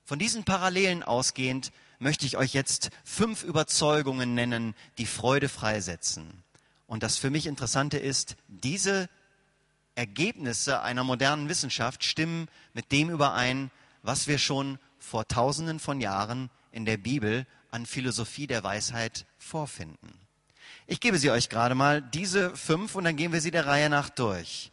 Von 0.04 0.18
diesen 0.18 0.44
Parallelen 0.44 1.02
ausgehend 1.02 1.72
möchte 1.98 2.26
ich 2.26 2.36
euch 2.36 2.54
jetzt 2.54 2.90
fünf 3.04 3.42
Überzeugungen 3.42 4.34
nennen, 4.34 4.74
die 4.98 5.06
Freude 5.06 5.48
freisetzen. 5.48 6.44
Und 6.86 7.02
das 7.02 7.16
für 7.18 7.30
mich 7.30 7.46
Interessante 7.46 7.98
ist, 7.98 8.36
diese 8.46 9.08
Ergebnisse 9.96 10.82
einer 10.82 11.04
modernen 11.04 11.48
Wissenschaft 11.48 12.04
stimmen 12.04 12.48
mit 12.74 12.92
dem 12.92 13.10
überein, 13.10 13.70
was 14.02 14.28
wir 14.28 14.38
schon 14.38 14.78
vor 14.98 15.26
tausenden 15.26 15.80
von 15.80 16.00
Jahren 16.00 16.50
in 16.70 16.84
der 16.84 16.98
Bibel 16.98 17.46
an 17.70 17.86
Philosophie 17.86 18.46
der 18.46 18.62
Weisheit 18.62 19.26
vorfinden. 19.38 20.25
Ich 20.88 21.00
gebe 21.00 21.18
sie 21.18 21.30
euch 21.30 21.48
gerade 21.48 21.74
mal, 21.74 22.00
diese 22.00 22.56
fünf, 22.56 22.94
und 22.94 23.04
dann 23.04 23.16
gehen 23.16 23.32
wir 23.32 23.40
sie 23.40 23.50
der 23.50 23.66
Reihe 23.66 23.90
nach 23.90 24.08
durch. 24.08 24.70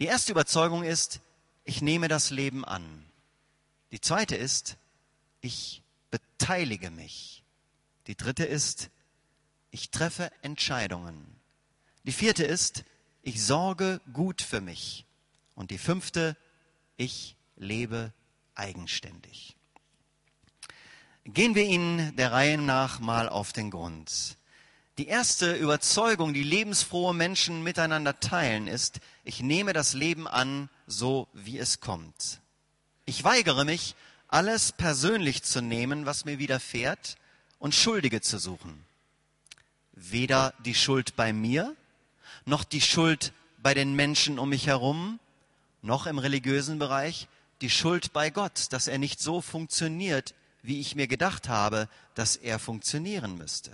Die 0.00 0.06
erste 0.06 0.32
Überzeugung 0.32 0.82
ist, 0.82 1.20
ich 1.64 1.82
nehme 1.82 2.08
das 2.08 2.30
Leben 2.30 2.64
an. 2.64 3.04
Die 3.92 4.00
zweite 4.00 4.34
ist, 4.34 4.76
ich 5.40 5.82
beteilige 6.10 6.90
mich. 6.90 7.44
Die 8.08 8.16
dritte 8.16 8.44
ist, 8.44 8.90
ich 9.70 9.90
treffe 9.90 10.32
Entscheidungen. 10.42 11.24
Die 12.04 12.12
vierte 12.12 12.44
ist, 12.44 12.84
ich 13.22 13.44
sorge 13.44 14.00
gut 14.12 14.42
für 14.42 14.60
mich. 14.60 15.04
Und 15.54 15.70
die 15.70 15.78
fünfte, 15.78 16.36
ich 16.96 17.36
lebe 17.56 18.12
eigenständig. 18.56 19.56
Gehen 21.24 21.54
wir 21.54 21.64
ihnen 21.64 22.16
der 22.16 22.32
Reihe 22.32 22.58
nach 22.58 22.98
mal 22.98 23.28
auf 23.28 23.52
den 23.52 23.70
Grund. 23.70 24.36
Die 24.98 25.06
erste 25.06 25.54
Überzeugung, 25.54 26.34
die 26.34 26.42
lebensfrohe 26.42 27.14
Menschen 27.14 27.62
miteinander 27.62 28.20
teilen, 28.20 28.66
ist, 28.66 29.00
ich 29.24 29.40
nehme 29.40 29.72
das 29.72 29.94
Leben 29.94 30.28
an, 30.28 30.68
so 30.86 31.28
wie 31.32 31.58
es 31.58 31.80
kommt. 31.80 32.40
Ich 33.06 33.24
weigere 33.24 33.64
mich, 33.64 33.94
alles 34.28 34.72
persönlich 34.72 35.42
zu 35.44 35.62
nehmen, 35.62 36.04
was 36.04 36.26
mir 36.26 36.38
widerfährt, 36.38 37.16
und 37.58 37.74
Schuldige 37.74 38.20
zu 38.20 38.38
suchen. 38.38 38.84
Weder 39.92 40.52
die 40.64 40.74
Schuld 40.74 41.16
bei 41.16 41.32
mir, 41.32 41.74
noch 42.44 42.64
die 42.64 42.80
Schuld 42.80 43.32
bei 43.62 43.72
den 43.72 43.94
Menschen 43.94 44.38
um 44.38 44.50
mich 44.50 44.66
herum, 44.66 45.20
noch 45.80 46.06
im 46.06 46.18
religiösen 46.18 46.78
Bereich 46.78 47.28
die 47.62 47.70
Schuld 47.70 48.12
bei 48.12 48.30
Gott, 48.30 48.72
dass 48.72 48.88
er 48.88 48.98
nicht 48.98 49.20
so 49.20 49.40
funktioniert, 49.40 50.34
wie 50.62 50.80
ich 50.80 50.96
mir 50.96 51.06
gedacht 51.06 51.48
habe, 51.48 51.88
dass 52.14 52.36
er 52.36 52.58
funktionieren 52.58 53.38
müsste. 53.38 53.72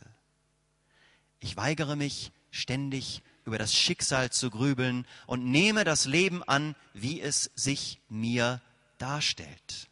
Ich 1.41 1.57
weigere 1.57 1.97
mich 1.97 2.33
ständig 2.51 3.23
über 3.45 3.59
das 3.59 3.75
Schicksal 3.75 4.31
zu 4.31 4.51
grübeln 4.51 5.07
und 5.27 5.45
nehme 5.45 5.85
das 5.85 6.05
Leben 6.05 6.43
an, 6.43 6.75
wie 6.95 7.21
es 7.21 7.51
sich 7.55 8.01
mir 8.09 8.61
darstellt. 8.99 9.89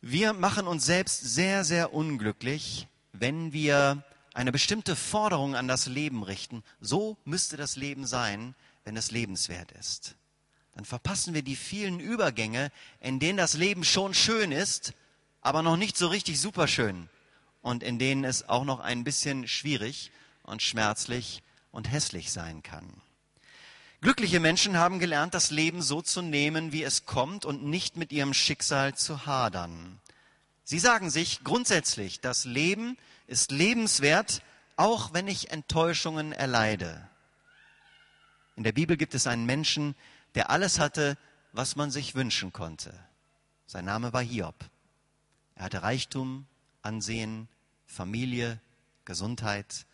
Wir 0.00 0.32
machen 0.32 0.66
uns 0.66 0.86
selbst 0.86 1.20
sehr, 1.20 1.64
sehr 1.64 1.92
unglücklich, 1.92 2.86
wenn 3.12 3.52
wir 3.52 4.04
eine 4.34 4.52
bestimmte 4.52 4.96
Forderung 4.96 5.56
an 5.56 5.68
das 5.68 5.86
Leben 5.86 6.22
richten. 6.22 6.62
So 6.80 7.16
müsste 7.24 7.56
das 7.56 7.76
Leben 7.76 8.06
sein, 8.06 8.54
wenn 8.84 8.96
es 8.96 9.10
lebenswert 9.10 9.72
ist. 9.72 10.14
Dann 10.74 10.84
verpassen 10.84 11.34
wir 11.34 11.42
die 11.42 11.56
vielen 11.56 12.00
Übergänge, 12.00 12.70
in 13.00 13.18
denen 13.18 13.36
das 13.36 13.54
Leben 13.54 13.84
schon 13.84 14.14
schön 14.14 14.52
ist, 14.52 14.94
aber 15.42 15.62
noch 15.62 15.76
nicht 15.76 15.96
so 15.96 16.06
richtig 16.08 16.40
superschön 16.40 17.08
und 17.62 17.82
in 17.82 17.98
denen 17.98 18.24
es 18.24 18.48
auch 18.48 18.64
noch 18.64 18.80
ein 18.80 19.04
bisschen 19.04 19.48
schwierig 19.48 20.10
und 20.42 20.62
schmerzlich 20.62 21.42
und 21.70 21.90
hässlich 21.90 22.32
sein 22.32 22.62
kann. 22.62 23.00
Glückliche 24.00 24.40
Menschen 24.40 24.78
haben 24.78 24.98
gelernt, 24.98 25.34
das 25.34 25.50
Leben 25.50 25.82
so 25.82 26.00
zu 26.00 26.22
nehmen, 26.22 26.72
wie 26.72 26.82
es 26.82 27.04
kommt 27.04 27.44
und 27.44 27.64
nicht 27.64 27.96
mit 27.96 28.12
ihrem 28.12 28.32
Schicksal 28.32 28.94
zu 28.94 29.26
hadern. 29.26 30.00
Sie 30.64 30.78
sagen 30.78 31.10
sich 31.10 31.44
grundsätzlich, 31.44 32.20
das 32.20 32.46
Leben 32.46 32.96
ist 33.26 33.50
lebenswert, 33.50 34.42
auch 34.76 35.12
wenn 35.12 35.28
ich 35.28 35.50
Enttäuschungen 35.50 36.32
erleide. 36.32 37.06
In 38.56 38.64
der 38.64 38.72
Bibel 38.72 38.96
gibt 38.96 39.14
es 39.14 39.26
einen 39.26 39.44
Menschen, 39.44 39.94
der 40.34 40.48
alles 40.48 40.78
hatte, 40.78 41.18
was 41.52 41.76
man 41.76 41.90
sich 41.90 42.14
wünschen 42.14 42.52
konnte. 42.52 42.98
Sein 43.66 43.84
Name 43.84 44.12
war 44.12 44.22
Hiob. 44.22 44.54
Er 45.56 45.64
hatte 45.64 45.82
Reichtum, 45.82 46.46
Ansehen, 46.82 47.48
Familie, 47.86 48.60
Gesundheit 49.04 49.86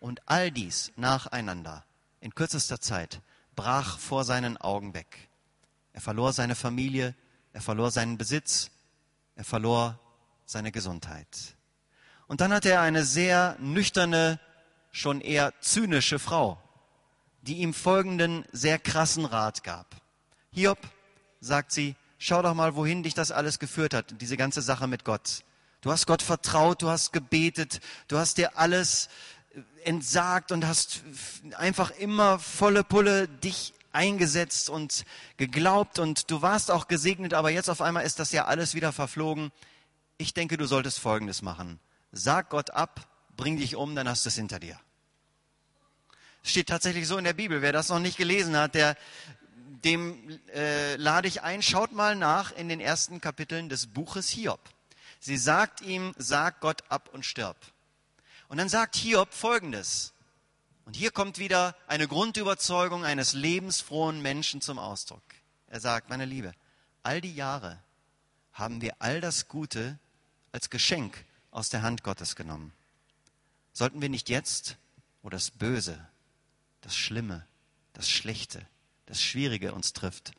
und 0.00 0.20
all 0.26 0.50
dies 0.50 0.92
nacheinander 0.96 1.84
in 2.20 2.34
kürzester 2.34 2.80
Zeit 2.80 3.20
brach 3.54 3.98
vor 3.98 4.24
seinen 4.24 4.56
Augen 4.56 4.94
weg. 4.94 5.28
Er 5.92 6.00
verlor 6.00 6.32
seine 6.32 6.54
Familie, 6.54 7.14
er 7.52 7.60
verlor 7.60 7.90
seinen 7.90 8.18
Besitz, 8.18 8.70
er 9.34 9.44
verlor 9.44 9.98
seine 10.46 10.72
Gesundheit. 10.72 11.56
Und 12.28 12.40
dann 12.40 12.52
hatte 12.52 12.70
er 12.70 12.82
eine 12.82 13.04
sehr 13.04 13.56
nüchterne, 13.58 14.38
schon 14.92 15.20
eher 15.20 15.52
zynische 15.60 16.18
Frau, 16.18 16.60
die 17.42 17.58
ihm 17.58 17.74
folgenden 17.74 18.44
sehr 18.52 18.78
krassen 18.78 19.24
Rat 19.24 19.64
gab. 19.64 19.96
Hiob, 20.52 20.78
sagt 21.40 21.72
sie, 21.72 21.96
schau 22.18 22.42
doch 22.42 22.54
mal, 22.54 22.74
wohin 22.76 23.02
dich 23.02 23.14
das 23.14 23.30
alles 23.32 23.58
geführt 23.58 23.94
hat, 23.94 24.20
diese 24.20 24.36
ganze 24.36 24.62
Sache 24.62 24.86
mit 24.86 25.04
Gott. 25.04 25.42
Du 25.80 25.92
hast 25.92 26.06
Gott 26.06 26.22
vertraut, 26.22 26.82
du 26.82 26.88
hast 26.88 27.12
gebetet, 27.12 27.80
du 28.08 28.18
hast 28.18 28.38
dir 28.38 28.58
alles 28.58 29.08
entsagt 29.84 30.50
und 30.50 30.66
hast 30.66 31.02
einfach 31.56 31.90
immer 31.92 32.38
volle 32.38 32.82
Pulle 32.82 33.28
dich 33.28 33.74
eingesetzt 33.92 34.70
und 34.70 35.04
geglaubt 35.36 35.98
und 35.98 36.30
du 36.30 36.42
warst 36.42 36.70
auch 36.70 36.88
gesegnet, 36.88 37.32
aber 37.32 37.50
jetzt 37.50 37.70
auf 37.70 37.80
einmal 37.80 38.04
ist 38.04 38.18
das 38.18 38.32
ja 38.32 38.46
alles 38.46 38.74
wieder 38.74 38.92
verflogen. 38.92 39.50
Ich 40.18 40.34
denke, 40.34 40.56
du 40.56 40.66
solltest 40.66 40.98
Folgendes 40.98 41.42
machen. 41.42 41.78
Sag 42.12 42.50
Gott 42.50 42.70
ab, 42.70 43.08
bring 43.36 43.56
dich 43.56 43.76
um, 43.76 43.94
dann 43.94 44.08
hast 44.08 44.24
du 44.24 44.28
es 44.28 44.34
hinter 44.34 44.58
dir. 44.58 44.78
Steht 46.42 46.68
tatsächlich 46.68 47.06
so 47.06 47.18
in 47.18 47.24
der 47.24 47.34
Bibel. 47.34 47.62
Wer 47.62 47.72
das 47.72 47.88
noch 47.88 47.98
nicht 47.98 48.16
gelesen 48.16 48.56
hat, 48.56 48.74
der, 48.74 48.96
dem 49.84 50.38
äh, 50.54 50.96
lade 50.96 51.28
ich 51.28 51.42
ein, 51.42 51.62
schaut 51.62 51.92
mal 51.92 52.16
nach 52.16 52.52
in 52.52 52.68
den 52.68 52.80
ersten 52.80 53.20
Kapiteln 53.20 53.68
des 53.68 53.86
Buches 53.86 54.28
Hiob. 54.28 54.60
Sie 55.20 55.36
sagt 55.36 55.80
ihm, 55.80 56.14
sag 56.16 56.60
Gott 56.60 56.84
ab 56.90 57.10
und 57.12 57.24
stirb. 57.24 57.56
Und 58.48 58.58
dann 58.58 58.68
sagt 58.68 58.96
Hiob 58.96 59.34
Folgendes. 59.34 60.12
Und 60.84 60.96
hier 60.96 61.10
kommt 61.10 61.38
wieder 61.38 61.76
eine 61.86 62.08
Grundüberzeugung 62.08 63.04
eines 63.04 63.34
lebensfrohen 63.34 64.22
Menschen 64.22 64.60
zum 64.60 64.78
Ausdruck. 64.78 65.22
Er 65.66 65.80
sagt, 65.80 66.08
meine 66.08 66.24
Liebe, 66.24 66.54
all 67.02 67.20
die 67.20 67.34
Jahre 67.34 67.78
haben 68.52 68.80
wir 68.80 68.94
all 68.98 69.20
das 69.20 69.48
Gute 69.48 69.98
als 70.50 70.70
Geschenk 70.70 71.24
aus 71.50 71.68
der 71.68 71.82
Hand 71.82 72.02
Gottes 72.02 72.36
genommen. 72.36 72.72
Sollten 73.72 74.00
wir 74.00 74.08
nicht 74.08 74.28
jetzt, 74.28 74.76
wo 75.22 75.28
das 75.28 75.50
Böse, 75.50 75.98
das 76.80 76.96
Schlimme, 76.96 77.46
das 77.92 78.08
Schlechte, 78.08 78.66
das 79.06 79.22
Schwierige 79.22 79.74
uns 79.74 79.92
trifft, 79.92 80.32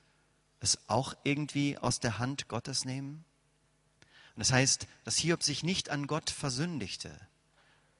es 0.59 0.79
auch 0.87 1.13
irgendwie 1.23 1.77
aus 1.77 1.99
der 1.99 2.19
Hand 2.19 2.47
Gottes 2.47 2.85
nehmen? 2.85 3.23
Das 4.39 4.53
heißt, 4.53 4.87
dass 5.03 5.17
Hiob 5.17 5.43
sich 5.43 5.63
nicht 5.63 5.89
an 5.89 6.07
Gott 6.07 6.29
versündigte. 6.29 7.11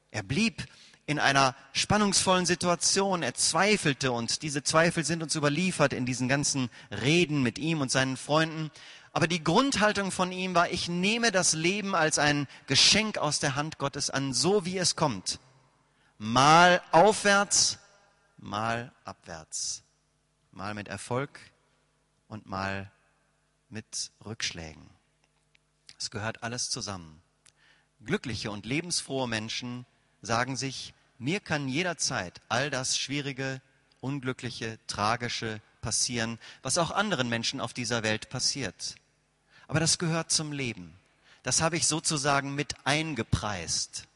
Er 0.10 0.24
blieb 0.24 0.66
in 1.06 1.20
einer 1.20 1.54
spannungsvollen 1.74 2.46
Situation. 2.46 3.24
Er 3.24 3.34
zweifelte 3.34 4.12
und 4.14 4.42
diese 4.42 4.64
Zweifel 4.64 5.04
sind 5.04 5.22
uns 5.22 5.36
überliefert 5.36 5.92
in 5.92 6.06
diesen 6.06 6.30
ganzen 6.30 6.70
Reden 6.92 7.44
mit 7.44 7.60
ihm 7.60 7.82
und 7.82 7.92
seinen 7.92 8.16
Freunden. 8.16 8.72
Aber 9.12 9.28
die 9.28 9.44
Grundhaltung 9.44 10.12
von 10.12 10.32
ihm 10.32 10.56
war, 10.56 10.70
ich 10.70 10.88
nehme 10.88 11.32
das 11.32 11.54
Leben 11.54 11.94
als 11.94 12.20
ein 12.20 12.48
Geschenk 12.68 13.18
aus 13.18 13.40
der 13.40 13.56
Hand 13.56 13.78
Gottes 13.78 14.10
an, 14.10 14.34
so 14.34 14.66
wie 14.66 14.78
es 14.78 14.96
kommt. 14.96 15.40
Mal 16.20 16.82
aufwärts, 16.92 17.80
mal 18.38 18.94
abwärts. 19.04 19.84
Mal 20.52 20.74
mit 20.74 20.88
Erfolg 20.88 21.40
und 22.28 22.46
mal 22.46 22.92
mit 23.70 24.12
Rückschlägen. 24.26 24.99
Es 26.00 26.10
gehört 26.12 26.44
alles 26.44 26.70
zusammen. 26.70 27.22
Glückliche 28.06 28.52
und 28.52 28.66
lebensfrohe 28.66 29.28
Menschen 29.28 29.86
sagen 30.22 30.56
sich, 30.56 30.94
mir 31.18 31.42
kann 31.42 31.68
jederzeit 31.68 32.42
all 32.48 32.70
das 32.70 32.98
Schwierige, 32.98 33.62
Unglückliche, 34.00 34.80
Tragische 34.88 35.62
passieren, 35.82 36.40
was 36.62 36.78
auch 36.78 36.92
anderen 36.92 37.28
Menschen 37.28 37.60
auf 37.60 37.74
dieser 37.74 38.02
Welt 38.02 38.30
passiert. 38.30 38.96
Aber 39.68 39.82
das 39.82 39.98
gehört 39.98 40.32
zum 40.32 40.54
Leben. 40.54 40.96
Das 41.44 41.62
habe 41.62 41.76
ich 41.76 41.86
sozusagen 41.86 42.56
mit 42.56 42.76
eingepreist. 42.86 44.08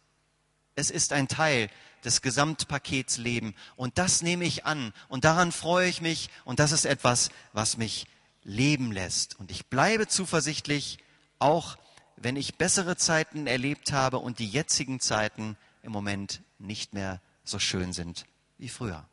Es 0.75 0.89
ist 0.89 1.11
ein 1.11 1.27
Teil 1.27 1.69
des 2.05 2.21
Gesamtpakets 2.21 3.17
Leben 3.17 3.55
und 3.75 3.97
das 3.97 4.21
nehme 4.21 4.45
ich 4.45 4.65
an 4.65 4.93
und 5.10 5.25
daran 5.25 5.51
freue 5.51 5.89
ich 5.89 6.01
mich 6.01 6.29
und 6.45 6.60
das 6.60 6.71
ist 6.71 6.86
etwas, 6.86 7.29
was 7.51 7.77
mich 7.77 8.08
leben 8.43 8.91
lässt. 8.91 9.39
Und 9.39 9.51
ich 9.51 9.65
bleibe 9.67 10.08
zuversichtlich, 10.08 10.97
auch 11.39 11.78
wenn 12.15 12.36
ich 12.36 12.56
bessere 12.56 12.96
Zeiten 12.96 13.48
erlebt 13.48 13.91
habe 13.91 14.19
und 14.19 14.39
die 14.39 14.48
jetzigen 14.48 15.00
Zeiten 15.00 15.58
im 15.82 15.91
Moment 15.91 16.41
nicht 16.60 16.93
mehr 16.93 17.22
so 17.43 17.60
schön 17.60 17.93
sind 17.93 18.26
wie 18.58 18.69
früher. 18.69 19.06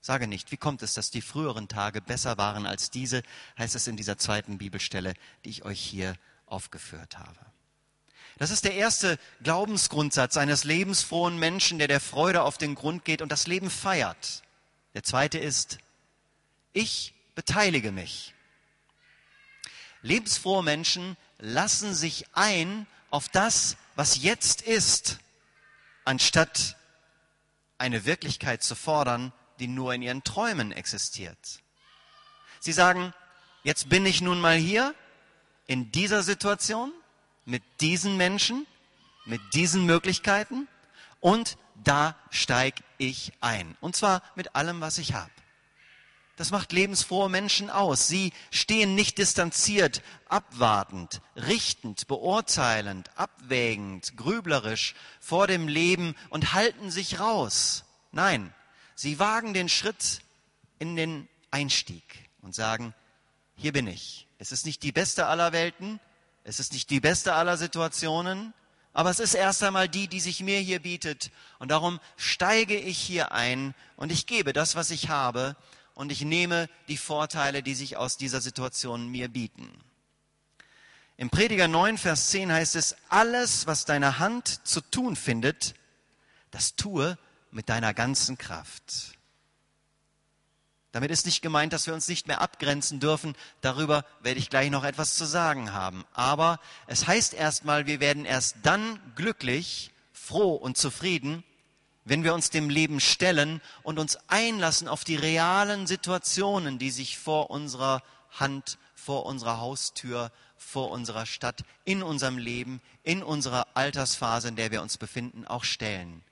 Sage 0.00 0.28
nicht, 0.28 0.52
wie 0.52 0.56
kommt 0.56 0.82
es, 0.82 0.94
dass 0.94 1.10
die 1.10 1.20
früheren 1.20 1.66
Tage 1.66 2.00
besser 2.00 2.38
waren 2.38 2.64
als 2.64 2.90
diese, 2.90 3.22
heißt 3.58 3.74
es 3.74 3.88
in 3.88 3.96
dieser 3.96 4.18
zweiten 4.18 4.56
Bibelstelle, 4.56 5.14
die 5.44 5.50
ich 5.50 5.64
euch 5.64 5.80
hier 5.80 6.14
aufgeführt 6.46 7.18
habe. 7.18 7.40
Das 8.38 8.50
ist 8.50 8.64
der 8.64 8.74
erste 8.74 9.18
Glaubensgrundsatz 9.42 10.36
eines 10.36 10.64
lebensfrohen 10.64 11.38
Menschen, 11.38 11.78
der 11.78 11.88
der 11.88 12.00
Freude 12.00 12.42
auf 12.42 12.56
den 12.56 12.74
Grund 12.76 13.04
geht 13.04 13.20
und 13.20 13.32
das 13.32 13.46
Leben 13.46 13.68
feiert. 13.68 14.42
Der 14.94 15.02
zweite 15.02 15.38
ist, 15.38 15.78
ich 16.72 17.12
beteilige 17.34 17.90
mich. 17.90 18.32
Lebensfrohe 20.06 20.62
Menschen 20.62 21.16
lassen 21.38 21.94
sich 21.94 22.26
ein 22.32 22.86
auf 23.10 23.28
das, 23.28 23.76
was 23.96 24.22
jetzt 24.22 24.62
ist, 24.62 25.18
anstatt 26.04 26.76
eine 27.78 28.04
Wirklichkeit 28.04 28.62
zu 28.62 28.74
fordern, 28.74 29.32
die 29.58 29.66
nur 29.66 29.92
in 29.94 30.02
ihren 30.02 30.22
Träumen 30.22 30.72
existiert. 30.72 31.60
Sie 32.60 32.72
sagen, 32.72 33.12
jetzt 33.64 33.88
bin 33.88 34.06
ich 34.06 34.20
nun 34.20 34.40
mal 34.40 34.56
hier, 34.56 34.94
in 35.66 35.90
dieser 35.90 36.22
Situation, 36.22 36.92
mit 37.44 37.62
diesen 37.80 38.16
Menschen, 38.16 38.66
mit 39.24 39.40
diesen 39.54 39.84
Möglichkeiten 39.86 40.68
und 41.20 41.58
da 41.74 42.14
steige 42.30 42.82
ich 42.98 43.32
ein. 43.40 43.76
Und 43.80 43.96
zwar 43.96 44.22
mit 44.36 44.54
allem, 44.54 44.80
was 44.80 44.98
ich 44.98 45.14
habe. 45.14 45.30
Das 46.36 46.50
macht 46.50 46.72
lebensfrohe 46.72 47.30
Menschen 47.30 47.70
aus. 47.70 48.08
Sie 48.08 48.32
stehen 48.50 48.94
nicht 48.94 49.16
distanziert, 49.16 50.02
abwartend, 50.28 51.22
richtend, 51.34 52.06
beurteilend, 52.08 53.10
abwägend, 53.16 54.18
grüblerisch 54.18 54.94
vor 55.18 55.46
dem 55.46 55.66
Leben 55.66 56.14
und 56.28 56.52
halten 56.52 56.90
sich 56.90 57.20
raus. 57.20 57.84
Nein, 58.12 58.54
sie 58.94 59.18
wagen 59.18 59.54
den 59.54 59.70
Schritt 59.70 60.20
in 60.78 60.94
den 60.94 61.26
Einstieg 61.50 62.04
und 62.42 62.54
sagen, 62.54 62.94
hier 63.56 63.72
bin 63.72 63.86
ich. 63.86 64.26
Es 64.38 64.52
ist 64.52 64.66
nicht 64.66 64.82
die 64.82 64.92
beste 64.92 65.26
aller 65.26 65.52
Welten, 65.52 65.98
es 66.44 66.60
ist 66.60 66.74
nicht 66.74 66.90
die 66.90 67.00
beste 67.00 67.32
aller 67.32 67.56
Situationen, 67.56 68.52
aber 68.92 69.08
es 69.08 69.20
ist 69.20 69.34
erst 69.34 69.62
einmal 69.62 69.88
die, 69.88 70.06
die 70.06 70.20
sich 70.20 70.40
mir 70.42 70.58
hier 70.58 70.80
bietet. 70.80 71.30
Und 71.58 71.70
darum 71.70 71.98
steige 72.16 72.78
ich 72.78 72.98
hier 72.98 73.32
ein 73.32 73.74
und 73.96 74.12
ich 74.12 74.26
gebe 74.26 74.52
das, 74.52 74.74
was 74.74 74.90
ich 74.90 75.08
habe 75.08 75.56
und 75.96 76.12
ich 76.12 76.20
nehme 76.20 76.68
die 76.88 76.98
Vorteile, 76.98 77.62
die 77.62 77.74
sich 77.74 77.96
aus 77.96 78.18
dieser 78.18 78.40
Situation 78.40 79.08
mir 79.08 79.28
bieten. 79.28 79.68
Im 81.16 81.30
Prediger 81.30 81.66
9, 81.66 81.96
Vers 81.96 82.28
10 82.28 82.52
heißt 82.52 82.76
es, 82.76 82.94
alles, 83.08 83.66
was 83.66 83.86
deine 83.86 84.18
Hand 84.18 84.66
zu 84.68 84.82
tun 84.82 85.16
findet, 85.16 85.74
das 86.50 86.76
tue 86.76 87.18
mit 87.50 87.70
deiner 87.70 87.94
ganzen 87.94 88.36
Kraft. 88.36 89.16
Damit 90.92 91.10
ist 91.10 91.24
nicht 91.24 91.40
gemeint, 91.40 91.72
dass 91.72 91.86
wir 91.86 91.94
uns 91.94 92.08
nicht 92.08 92.26
mehr 92.26 92.42
abgrenzen 92.42 93.00
dürfen. 93.00 93.34
Darüber 93.62 94.04
werde 94.20 94.38
ich 94.38 94.50
gleich 94.50 94.70
noch 94.70 94.84
etwas 94.84 95.14
zu 95.14 95.24
sagen 95.24 95.72
haben. 95.72 96.04
Aber 96.12 96.60
es 96.86 97.06
heißt 97.06 97.32
erstmal, 97.32 97.86
wir 97.86 98.00
werden 98.00 98.26
erst 98.26 98.56
dann 98.62 99.00
glücklich, 99.14 99.92
froh 100.12 100.54
und 100.54 100.76
zufrieden, 100.76 101.42
wenn 102.06 102.22
wir 102.22 102.34
uns 102.34 102.50
dem 102.50 102.70
Leben 102.70 103.00
stellen 103.00 103.60
und 103.82 103.98
uns 103.98 104.16
einlassen 104.28 104.86
auf 104.86 105.02
die 105.02 105.16
realen 105.16 105.88
Situationen, 105.88 106.78
die 106.78 106.92
sich 106.92 107.18
vor 107.18 107.50
unserer 107.50 108.00
Hand, 108.30 108.78
vor 108.94 109.26
unserer 109.26 109.58
Haustür, 109.58 110.30
vor 110.56 110.92
unserer 110.92 111.26
Stadt, 111.26 111.64
in 111.84 112.04
unserem 112.04 112.38
Leben, 112.38 112.80
in 113.02 113.24
unserer 113.24 113.66
Altersphase, 113.74 114.48
in 114.48 114.56
der 114.56 114.70
wir 114.70 114.82
uns 114.82 114.98
befinden, 114.98 115.46
auch 115.46 115.64
stellen. 115.64 116.22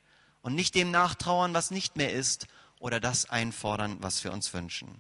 Und 0.43 0.55
nicht 0.55 0.77
dem 0.77 0.93
nachtrauern, 0.93 1.55
was 1.55 1.73
nicht 1.73 1.97
mehr 1.97 2.13
ist, 2.13 2.47
oder 2.79 3.01
das 3.01 3.29
einfordern, 3.29 3.97
was 4.01 4.23
wir 4.23 4.33
uns 4.33 4.55
wünschen. 4.55 4.95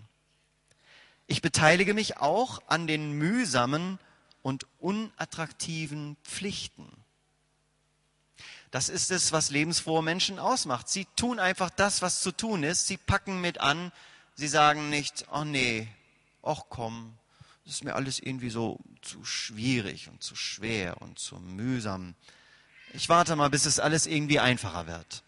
Ich 1.28 1.40
beteilige 1.40 1.94
mich 1.94 2.16
auch 2.16 2.60
an 2.66 2.88
den 2.88 3.12
mühsamen 3.12 4.00
und 4.42 4.66
unattraktiven 4.80 6.16
Pflichten. 6.24 7.03
Das 8.74 8.88
ist 8.88 9.12
es, 9.12 9.30
was 9.30 9.50
lebensfrohe 9.50 10.02
Menschen 10.02 10.40
ausmacht. 10.40 10.88
Sie 10.88 11.06
tun 11.14 11.38
einfach 11.38 11.70
das, 11.70 12.02
was 12.02 12.22
zu 12.22 12.32
tun 12.32 12.64
ist. 12.64 12.88
Sie 12.88 12.96
packen 12.96 13.40
mit 13.40 13.58
an. 13.58 13.92
Sie 14.34 14.48
sagen 14.48 14.90
nicht, 14.90 15.26
oh 15.30 15.44
nee, 15.44 15.86
ach 16.42 16.62
komm, 16.70 17.16
das 17.64 17.74
ist 17.74 17.84
mir 17.84 17.94
alles 17.94 18.18
irgendwie 18.18 18.50
so 18.50 18.80
zu 19.00 19.24
schwierig 19.24 20.08
und 20.08 20.24
zu 20.24 20.34
schwer 20.34 21.00
und 21.00 21.20
zu 21.20 21.36
mühsam. 21.36 22.16
Ich 22.94 23.08
warte 23.08 23.36
mal, 23.36 23.48
bis 23.48 23.64
es 23.64 23.78
alles 23.78 24.06
irgendwie 24.06 24.40
einfacher 24.40 24.88
wird. 24.88 25.22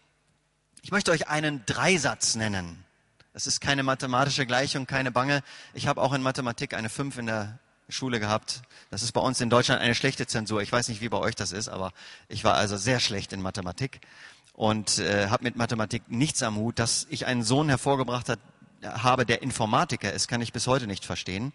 Ich 0.81 0.91
möchte 0.91 1.11
euch 1.11 1.29
einen 1.29 1.65
Dreisatz 1.65 2.35
nennen. 2.35 2.83
Das 3.31 3.47
ist 3.47 3.61
keine 3.61 3.83
mathematische 3.83 4.45
Gleichung, 4.45 4.87
keine 4.87 5.13
Bange. 5.13 5.41
Ich 5.73 5.87
habe 5.87 6.01
auch 6.01 6.11
in 6.11 6.21
Mathematik 6.21 6.73
eine 6.73 6.89
5 6.89 7.19
in 7.19 7.27
der 7.27 7.59
Schule 7.89 8.19
gehabt. 8.19 8.61
Das 8.89 9.01
ist 9.01 9.13
bei 9.13 9.21
uns 9.21 9.39
in 9.39 9.49
Deutschland 9.49 9.81
eine 9.81 9.95
schlechte 9.95 10.27
Zensur. 10.27 10.61
Ich 10.61 10.71
weiß 10.71 10.89
nicht, 10.89 11.01
wie 11.01 11.09
bei 11.09 11.17
euch 11.17 11.35
das 11.35 11.51
ist, 11.51 11.69
aber 11.69 11.91
ich 12.27 12.43
war 12.43 12.55
also 12.55 12.77
sehr 12.77 12.99
schlecht 12.99 13.31
in 13.33 13.41
Mathematik 13.41 14.01
und 14.53 14.99
äh, 14.99 15.27
habe 15.27 15.43
mit 15.43 15.55
Mathematik 15.55 16.03
nichts 16.07 16.43
am 16.43 16.57
Hut. 16.57 16.79
Dass 16.79 17.07
ich 17.09 17.25
einen 17.25 17.43
Sohn 17.43 17.69
hervorgebracht 17.69 18.27
hat, 18.29 18.39
habe, 18.83 19.25
der 19.25 19.41
Informatiker 19.41 20.11
ist, 20.11 20.27
kann 20.27 20.41
ich 20.41 20.53
bis 20.53 20.67
heute 20.67 20.87
nicht 20.87 21.05
verstehen. 21.05 21.53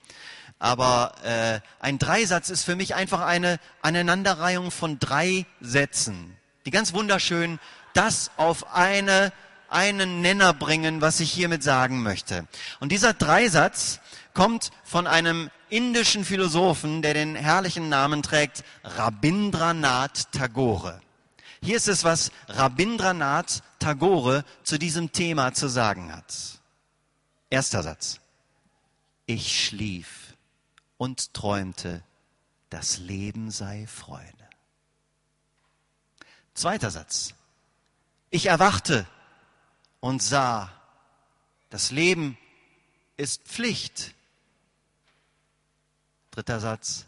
Aber 0.59 1.15
äh, 1.25 1.61
ein 1.81 1.99
Dreisatz 1.99 2.51
ist 2.51 2.65
für 2.65 2.77
mich 2.77 2.95
einfach 2.95 3.21
eine 3.21 3.59
Aneinanderreihung 3.83 4.71
von 4.71 4.99
drei 4.99 5.47
Sätzen, 5.61 6.37
die 6.65 6.71
ganz 6.71 6.95
wunderschön 6.95 7.59
das 7.95 8.31
auf 8.37 8.75
eine 8.75 9.33
einen 9.69 10.21
Nenner 10.21 10.53
bringen, 10.53 11.01
was 11.01 11.19
ich 11.21 11.33
hiermit 11.33 11.63
sagen 11.63 12.03
möchte. 12.03 12.47
Und 12.79 12.93
dieser 12.93 13.15
Dreisatz 13.15 14.01
kommt 14.35 14.71
von 14.85 15.07
einem 15.07 15.51
indischen 15.69 16.25
Philosophen, 16.25 17.03
der 17.03 17.15
den 17.15 17.35
herrlichen 17.35 17.89
Namen 17.89 18.23
trägt, 18.23 18.65
Rabindranath 18.85 20.31
Tagore. 20.33 21.01
Hier 21.63 21.77
ist 21.77 21.89
es, 21.89 22.05
was 22.05 22.31
Rabindranath 22.49 23.63
Tagore 23.79 24.45
zu 24.65 24.79
diesem 24.79 25.13
Thema 25.13 25.55
zu 25.55 25.69
sagen 25.69 26.13
hat. 26.13 26.61
Erster 27.51 27.83
Satz. 27.83 28.21
Ich 29.27 29.67
schlief 29.67 30.35
und 30.97 31.33
träumte, 31.35 32.03
das 32.71 32.99
Leben 32.99 33.51
sei 33.51 33.87
Freude. 33.87 34.27
Zweiter 36.55 36.91
Satz. 36.91 37.35
Ich 38.31 38.47
erwachte 38.47 39.07
und 40.01 40.23
sah, 40.23 40.73
das 41.71 41.91
Leben 41.91 42.37
ist 43.17 43.43
Pflicht. 43.45 44.15
Dritter 46.33 46.61
Satz. 46.61 47.07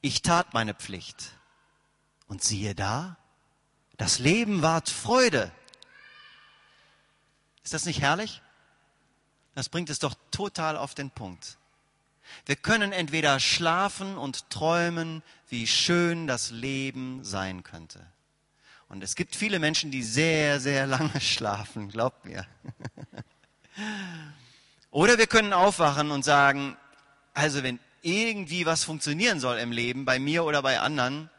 Ich 0.00 0.22
tat 0.22 0.54
meine 0.54 0.72
Pflicht. 0.72 1.32
Und 2.28 2.44
siehe 2.44 2.76
da, 2.76 3.16
das 3.96 4.20
Leben 4.20 4.62
ward 4.62 4.88
Freude. 4.88 5.50
Ist 7.64 7.74
das 7.74 7.86
nicht 7.86 8.00
herrlich? 8.00 8.40
Das 9.56 9.68
bringt 9.68 9.90
es 9.90 9.98
doch 9.98 10.14
total 10.30 10.76
auf 10.76 10.94
den 10.94 11.10
Punkt. 11.10 11.58
Wir 12.46 12.54
können 12.54 12.92
entweder 12.92 13.40
schlafen 13.40 14.16
und 14.16 14.48
träumen, 14.48 15.24
wie 15.48 15.66
schön 15.66 16.28
das 16.28 16.52
Leben 16.52 17.24
sein 17.24 17.64
könnte. 17.64 18.06
Und 18.88 19.02
es 19.02 19.16
gibt 19.16 19.34
viele 19.34 19.58
Menschen, 19.58 19.90
die 19.90 20.04
sehr, 20.04 20.60
sehr 20.60 20.86
lange 20.86 21.20
schlafen, 21.20 21.88
glaubt 21.88 22.24
mir. 22.24 22.46
Oder 24.92 25.18
wir 25.18 25.26
können 25.26 25.52
aufwachen 25.52 26.12
und 26.12 26.24
sagen, 26.24 26.76
also 27.34 27.64
wenn 27.64 27.80
irgendwie 28.02 28.66
was 28.66 28.84
funktionieren 28.84 29.40
soll 29.40 29.58
im 29.58 29.72
Leben, 29.72 30.04
bei 30.04 30.18
mir 30.18 30.44
oder 30.44 30.62
bei 30.62 30.80
anderen, 30.80 31.30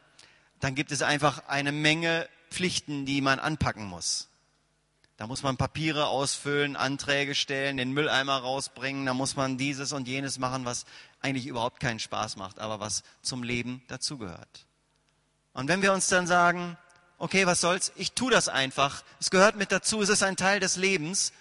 dann 0.60 0.74
gibt 0.74 0.92
es 0.92 1.02
einfach 1.02 1.48
eine 1.48 1.72
Menge 1.72 2.28
Pflichten, 2.50 3.06
die 3.06 3.20
man 3.20 3.38
anpacken 3.38 3.86
muss. 3.86 4.28
Da 5.16 5.26
muss 5.26 5.42
man 5.42 5.56
Papiere 5.56 6.06
ausfüllen, 6.06 6.76
Anträge 6.76 7.34
stellen, 7.34 7.76
den 7.76 7.92
Mülleimer 7.92 8.38
rausbringen, 8.38 9.06
da 9.06 9.14
muss 9.14 9.36
man 9.36 9.58
dieses 9.58 9.92
und 9.92 10.08
jenes 10.08 10.38
machen, 10.38 10.64
was 10.64 10.84
eigentlich 11.20 11.46
überhaupt 11.46 11.80
keinen 11.80 12.00
Spaß 12.00 12.36
macht, 12.36 12.58
aber 12.58 12.80
was 12.80 13.02
zum 13.22 13.42
Leben 13.42 13.82
dazugehört. 13.88 14.66
Und 15.52 15.68
wenn 15.68 15.82
wir 15.82 15.92
uns 15.92 16.08
dann 16.08 16.26
sagen, 16.26 16.76
okay, 17.18 17.46
was 17.46 17.60
soll's, 17.60 17.92
ich 17.96 18.12
tu 18.12 18.30
das 18.30 18.48
einfach, 18.48 19.04
es 19.20 19.30
gehört 19.30 19.56
mit 19.56 19.70
dazu, 19.70 20.02
es 20.02 20.08
ist 20.08 20.22
ein 20.22 20.36
Teil 20.36 20.58
des 20.58 20.76
Lebens. 20.76 21.32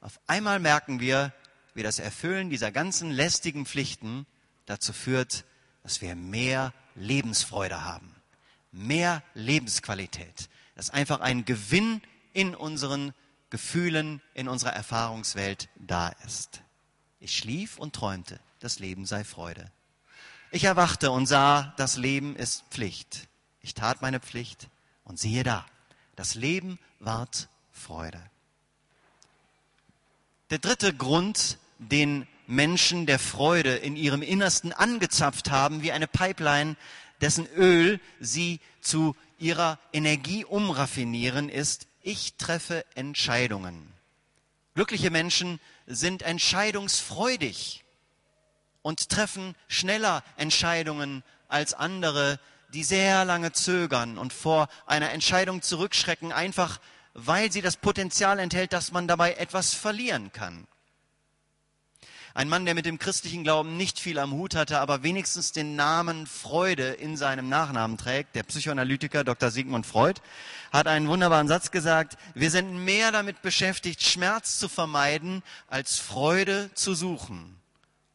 Auf 0.00 0.18
einmal 0.26 0.58
merken 0.58 0.98
wir, 0.98 1.32
wie 1.74 1.82
das 1.82 1.98
Erfüllen 1.98 2.50
dieser 2.50 2.72
ganzen 2.72 3.10
lästigen 3.10 3.66
Pflichten 3.66 4.26
dazu 4.72 4.92
führt, 4.94 5.44
dass 5.82 6.00
wir 6.00 6.14
mehr 6.14 6.72
Lebensfreude 6.94 7.84
haben, 7.84 8.14
mehr 8.70 9.22
Lebensqualität. 9.34 10.48
Das 10.74 10.86
ist 10.86 10.94
einfach 10.94 11.20
ein 11.20 11.44
Gewinn 11.44 12.00
in 12.32 12.54
unseren 12.54 13.12
Gefühlen, 13.50 14.22
in 14.32 14.48
unserer 14.48 14.72
Erfahrungswelt 14.72 15.68
da 15.76 16.08
ist. 16.26 16.62
Ich 17.20 17.36
schlief 17.36 17.78
und 17.78 17.94
träumte, 17.94 18.40
das 18.60 18.78
Leben 18.78 19.04
sei 19.04 19.24
Freude. 19.24 19.70
Ich 20.50 20.64
erwachte 20.64 21.10
und 21.10 21.26
sah, 21.26 21.74
das 21.76 21.98
Leben 21.98 22.34
ist 22.34 22.64
Pflicht. 22.70 23.28
Ich 23.60 23.74
tat 23.74 24.00
meine 24.00 24.20
Pflicht 24.20 24.68
und 25.04 25.18
siehe 25.18 25.44
da, 25.44 25.66
das 26.16 26.34
Leben 26.34 26.78
ward 26.98 27.48
Freude. 27.72 28.22
Der 30.48 30.58
dritte 30.58 30.94
Grund, 30.94 31.58
den 31.78 32.26
Menschen 32.46 33.06
der 33.06 33.18
Freude 33.18 33.74
in 33.76 33.96
ihrem 33.96 34.22
Innersten 34.22 34.72
angezapft 34.72 35.50
haben, 35.50 35.82
wie 35.82 35.92
eine 35.92 36.06
Pipeline, 36.06 36.76
dessen 37.20 37.46
Öl 37.56 38.00
sie 38.20 38.60
zu 38.80 39.16
ihrer 39.38 39.78
Energie 39.92 40.44
umraffinieren, 40.44 41.48
ist, 41.48 41.86
ich 42.02 42.34
treffe 42.34 42.84
Entscheidungen. 42.94 43.92
Glückliche 44.74 45.10
Menschen 45.10 45.60
sind 45.86 46.22
entscheidungsfreudig 46.22 47.84
und 48.82 49.08
treffen 49.08 49.54
schneller 49.68 50.24
Entscheidungen 50.36 51.22
als 51.48 51.74
andere, 51.74 52.40
die 52.72 52.84
sehr 52.84 53.24
lange 53.24 53.52
zögern 53.52 54.18
und 54.18 54.32
vor 54.32 54.68
einer 54.86 55.10
Entscheidung 55.10 55.62
zurückschrecken, 55.62 56.32
einfach 56.32 56.80
weil 57.14 57.52
sie 57.52 57.60
das 57.60 57.76
Potenzial 57.76 58.38
enthält, 58.38 58.72
dass 58.72 58.92
man 58.92 59.06
dabei 59.06 59.34
etwas 59.34 59.74
verlieren 59.74 60.32
kann. 60.32 60.66
Ein 62.34 62.48
Mann, 62.48 62.64
der 62.64 62.74
mit 62.74 62.86
dem 62.86 62.98
christlichen 62.98 63.44
Glauben 63.44 63.76
nicht 63.76 64.00
viel 64.00 64.18
am 64.18 64.32
Hut 64.32 64.54
hatte, 64.54 64.80
aber 64.80 65.02
wenigstens 65.02 65.52
den 65.52 65.76
Namen 65.76 66.26
Freude 66.26 66.88
in 66.88 67.16
seinem 67.16 67.48
Nachnamen 67.48 67.98
trägt, 67.98 68.34
der 68.34 68.42
Psychoanalytiker 68.42 69.22
Dr. 69.22 69.50
Sigmund 69.50 69.84
Freud, 69.84 70.20
hat 70.72 70.86
einen 70.86 71.08
wunderbaren 71.08 71.48
Satz 71.48 71.70
gesagt, 71.70 72.16
wir 72.34 72.50
sind 72.50 72.84
mehr 72.84 73.12
damit 73.12 73.42
beschäftigt, 73.42 74.02
Schmerz 74.02 74.58
zu 74.58 74.70
vermeiden, 74.70 75.42
als 75.68 75.98
Freude 75.98 76.70
zu 76.74 76.94
suchen. 76.94 77.56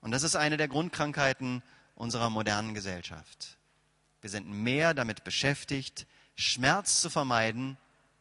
Und 0.01 0.11
das 0.11 0.23
ist 0.23 0.35
eine 0.35 0.57
der 0.57 0.67
Grundkrankheiten 0.67 1.61
unserer 1.93 2.31
modernen 2.31 2.73
Gesellschaft. 2.73 3.57
Wir 4.21 4.31
sind 4.31 4.49
mehr 4.49 4.95
damit 4.95 5.23
beschäftigt, 5.23 6.07
Schmerz 6.35 7.01
zu 7.01 7.09
vermeiden, 7.09 7.77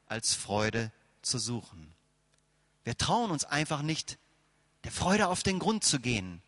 als 0.06 0.34
Freude 0.34 0.92
zu 1.22 1.38
suchen. 1.38 1.92
Wir 2.84 2.98
trauen 2.98 3.30
uns 3.30 3.44
einfach 3.44 3.82
nicht, 3.82 4.18
der 4.86 4.92
Freude 4.92 5.26
auf 5.26 5.42
den 5.42 5.58
Grund 5.58 5.82
zu 5.82 5.98
gehen, 5.98 6.40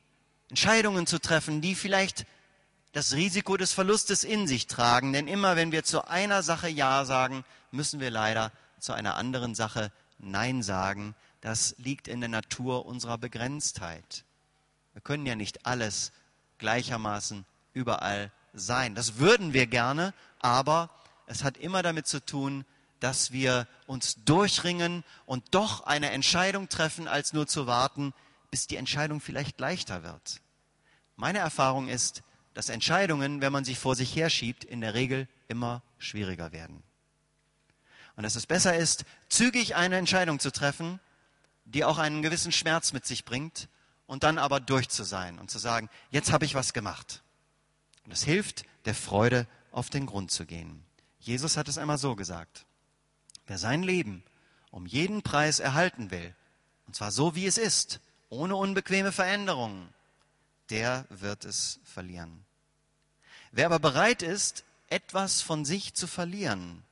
Entscheidungen 0.48 1.08
zu 1.08 1.18
treffen, 1.18 1.60
die 1.60 1.74
vielleicht 1.74 2.24
das 2.92 3.14
Risiko 3.14 3.56
des 3.56 3.72
Verlustes 3.72 4.22
in 4.22 4.46
sich 4.46 4.68
tragen. 4.68 5.12
Denn 5.12 5.26
immer 5.26 5.56
wenn 5.56 5.72
wir 5.72 5.82
zu 5.82 6.06
einer 6.06 6.44
Sache 6.44 6.68
Ja 6.68 7.04
sagen, 7.04 7.44
müssen 7.72 7.98
wir 7.98 8.12
leider 8.12 8.52
zu 8.78 8.92
einer 8.92 9.16
anderen 9.16 9.56
Sache 9.56 9.90
Nein 10.20 10.62
sagen. 10.62 11.16
Das 11.40 11.74
liegt 11.78 12.06
in 12.06 12.20
der 12.20 12.28
Natur 12.28 12.86
unserer 12.86 13.18
Begrenztheit. 13.18 14.24
Wir 14.92 15.02
können 15.02 15.26
ja 15.26 15.34
nicht 15.34 15.66
alles 15.66 16.12
gleichermaßen 16.58 17.44
überall 17.72 18.30
sein. 18.52 18.94
Das 18.94 19.18
würden 19.18 19.52
wir 19.52 19.66
gerne, 19.66 20.14
aber 20.38 20.90
es 21.26 21.42
hat 21.42 21.56
immer 21.56 21.82
damit 21.82 22.06
zu 22.06 22.24
tun, 22.24 22.64
dass 23.00 23.32
wir 23.32 23.66
uns 23.88 24.16
durchringen 24.24 25.02
und 25.26 25.56
doch 25.56 25.86
eine 25.86 26.12
Entscheidung 26.12 26.68
treffen, 26.68 27.08
als 27.08 27.32
nur 27.32 27.48
zu 27.48 27.66
warten, 27.66 28.14
bis 28.50 28.66
die 28.66 28.76
Entscheidung 28.76 29.20
vielleicht 29.20 29.60
leichter 29.60 30.02
wird. 30.02 30.40
Meine 31.16 31.38
Erfahrung 31.38 31.88
ist, 31.88 32.22
dass 32.54 32.68
Entscheidungen, 32.68 33.40
wenn 33.40 33.52
man 33.52 33.64
sie 33.64 33.74
vor 33.74 33.94
sich 33.94 34.14
herschiebt, 34.16 34.64
in 34.64 34.80
der 34.80 34.94
Regel 34.94 35.28
immer 35.48 35.82
schwieriger 35.98 36.52
werden. 36.52 36.82
Und 38.16 38.24
dass 38.24 38.36
es 38.36 38.46
besser 38.46 38.76
ist, 38.76 39.04
zügig 39.28 39.76
eine 39.76 39.96
Entscheidung 39.96 40.40
zu 40.40 40.50
treffen, 40.50 40.98
die 41.64 41.84
auch 41.84 41.98
einen 41.98 42.22
gewissen 42.22 42.52
Schmerz 42.52 42.92
mit 42.92 43.06
sich 43.06 43.24
bringt, 43.24 43.68
und 44.08 44.24
dann 44.24 44.38
aber 44.38 44.58
durch 44.58 44.88
zu 44.88 45.04
sein 45.04 45.38
und 45.38 45.50
zu 45.50 45.58
sagen, 45.58 45.88
jetzt 46.10 46.32
habe 46.32 46.46
ich 46.46 46.54
was 46.54 46.72
gemacht. 46.72 47.22
Und 48.04 48.12
es 48.12 48.24
hilft, 48.24 48.64
der 48.86 48.94
Freude 48.94 49.46
auf 49.70 49.90
den 49.90 50.06
Grund 50.06 50.30
zu 50.30 50.46
gehen. 50.46 50.82
Jesus 51.20 51.56
hat 51.56 51.68
es 51.68 51.78
einmal 51.78 51.98
so 51.98 52.16
gesagt. 52.16 52.64
Wer 53.46 53.58
sein 53.58 53.82
Leben 53.82 54.24
um 54.70 54.86
jeden 54.86 55.22
Preis 55.22 55.60
erhalten 55.60 56.10
will, 56.10 56.34
und 56.86 56.96
zwar 56.96 57.10
so 57.10 57.34
wie 57.34 57.46
es 57.46 57.58
ist, 57.58 58.00
ohne 58.28 58.56
unbequeme 58.56 59.12
Veränderungen, 59.12 59.88
der 60.70 61.06
wird 61.08 61.44
es 61.44 61.80
verlieren. 61.84 62.44
Wer 63.52 63.66
aber 63.66 63.78
bereit 63.78 64.22
ist, 64.22 64.64
etwas 64.88 65.40
von 65.42 65.64
sich 65.64 65.94
zu 65.94 66.06
verlieren, 66.06 66.82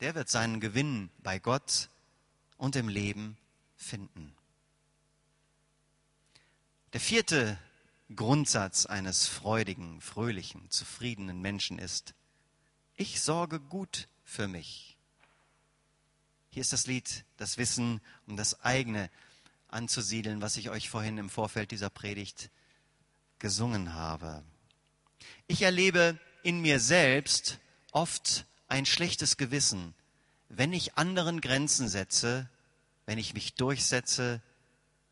der 0.00 0.14
wird 0.14 0.28
seinen 0.28 0.60
Gewinn 0.60 1.10
bei 1.18 1.38
Gott 1.38 1.88
und 2.56 2.76
im 2.76 2.88
Leben 2.88 3.36
finden. 3.76 4.34
Der 6.92 7.00
vierte 7.00 7.58
Grundsatz 8.14 8.86
eines 8.86 9.28
freudigen, 9.28 10.00
fröhlichen, 10.00 10.68
zufriedenen 10.70 11.40
Menschen 11.40 11.78
ist, 11.78 12.14
ich 12.96 13.20
sorge 13.20 13.60
gut 13.60 14.08
für 14.24 14.48
mich. 14.48 14.96
Hier 16.50 16.62
ist 16.62 16.72
das 16.72 16.86
Lied, 16.86 17.24
das 17.36 17.58
Wissen 17.58 18.00
um 18.26 18.36
das 18.36 18.60
eigene 18.64 19.08
anzusiedeln, 19.72 20.42
was 20.42 20.56
ich 20.56 20.70
euch 20.70 20.90
vorhin 20.90 21.18
im 21.18 21.30
Vorfeld 21.30 21.70
dieser 21.70 21.90
Predigt 21.90 22.50
gesungen 23.38 23.94
habe. 23.94 24.42
Ich 25.46 25.62
erlebe 25.62 26.18
in 26.42 26.60
mir 26.60 26.80
selbst 26.80 27.58
oft 27.92 28.46
ein 28.68 28.86
schlechtes 28.86 29.36
Gewissen, 29.36 29.94
wenn 30.48 30.72
ich 30.72 30.96
anderen 30.96 31.40
Grenzen 31.40 31.88
setze, 31.88 32.48
wenn 33.06 33.18
ich 33.18 33.34
mich 33.34 33.54
durchsetze, 33.54 34.40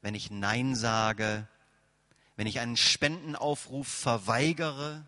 wenn 0.02 0.14
ich 0.14 0.30
Nein 0.30 0.74
sage, 0.74 1.48
wenn 2.36 2.46
ich 2.46 2.60
einen 2.60 2.76
Spendenaufruf 2.76 3.88
verweigere, 3.88 5.04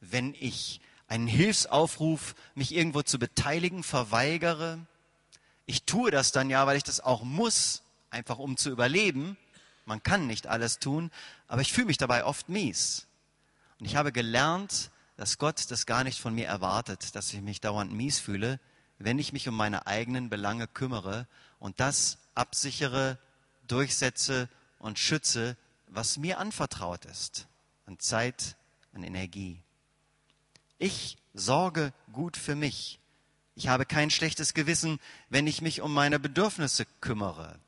wenn 0.00 0.34
ich 0.38 0.80
einen 1.08 1.26
Hilfsaufruf, 1.26 2.36
mich 2.54 2.72
irgendwo 2.72 3.02
zu 3.02 3.18
beteiligen, 3.18 3.82
verweigere. 3.82 4.86
Ich 5.66 5.82
tue 5.82 6.12
das 6.12 6.30
dann 6.30 6.48
ja, 6.48 6.66
weil 6.66 6.76
ich 6.76 6.84
das 6.84 7.00
auch 7.00 7.24
muss, 7.24 7.82
einfach 8.10 8.38
um 8.38 8.56
zu 8.56 8.70
überleben. 8.70 9.36
Man 9.84 10.02
kann 10.02 10.26
nicht 10.26 10.46
alles 10.46 10.78
tun, 10.78 11.10
aber 11.48 11.62
ich 11.62 11.72
fühle 11.72 11.86
mich 11.86 11.98
dabei 11.98 12.24
oft 12.24 12.48
mies. 12.48 13.06
Und 13.78 13.86
ich 13.86 13.96
habe 13.96 14.12
gelernt, 14.12 14.90
dass 15.16 15.38
Gott 15.38 15.70
das 15.70 15.86
gar 15.86 16.04
nicht 16.04 16.20
von 16.20 16.34
mir 16.34 16.46
erwartet, 16.46 17.14
dass 17.14 17.32
ich 17.32 17.40
mich 17.40 17.60
dauernd 17.60 17.92
mies 17.92 18.18
fühle, 18.18 18.60
wenn 18.98 19.18
ich 19.18 19.32
mich 19.32 19.48
um 19.48 19.56
meine 19.56 19.86
eigenen 19.86 20.28
Belange 20.28 20.66
kümmere 20.66 21.26
und 21.58 21.80
das 21.80 22.18
absichere, 22.34 23.18
durchsetze 23.66 24.48
und 24.78 24.98
schütze, 24.98 25.56
was 25.86 26.16
mir 26.16 26.38
anvertraut 26.38 27.04
ist, 27.06 27.46
an 27.86 27.98
Zeit, 27.98 28.56
an 28.92 29.02
Energie. 29.02 29.62
Ich 30.78 31.18
sorge 31.34 31.92
gut 32.12 32.36
für 32.36 32.54
mich. 32.54 32.98
Ich 33.54 33.68
habe 33.68 33.84
kein 33.84 34.10
schlechtes 34.10 34.54
Gewissen, 34.54 34.98
wenn 35.28 35.46
ich 35.46 35.60
mich 35.60 35.80
um 35.80 35.92
meine 35.92 36.18
Bedürfnisse 36.18 36.86
kümmere. 37.00 37.58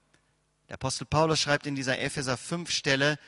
Der 0.73 0.77
Apostel 0.77 1.05
Paulus 1.05 1.39
schreibt 1.39 1.67
in 1.67 1.75
dieser 1.75 1.99
Epheser 1.99 2.39
5 2.39 2.71
Stelle 2.71 3.19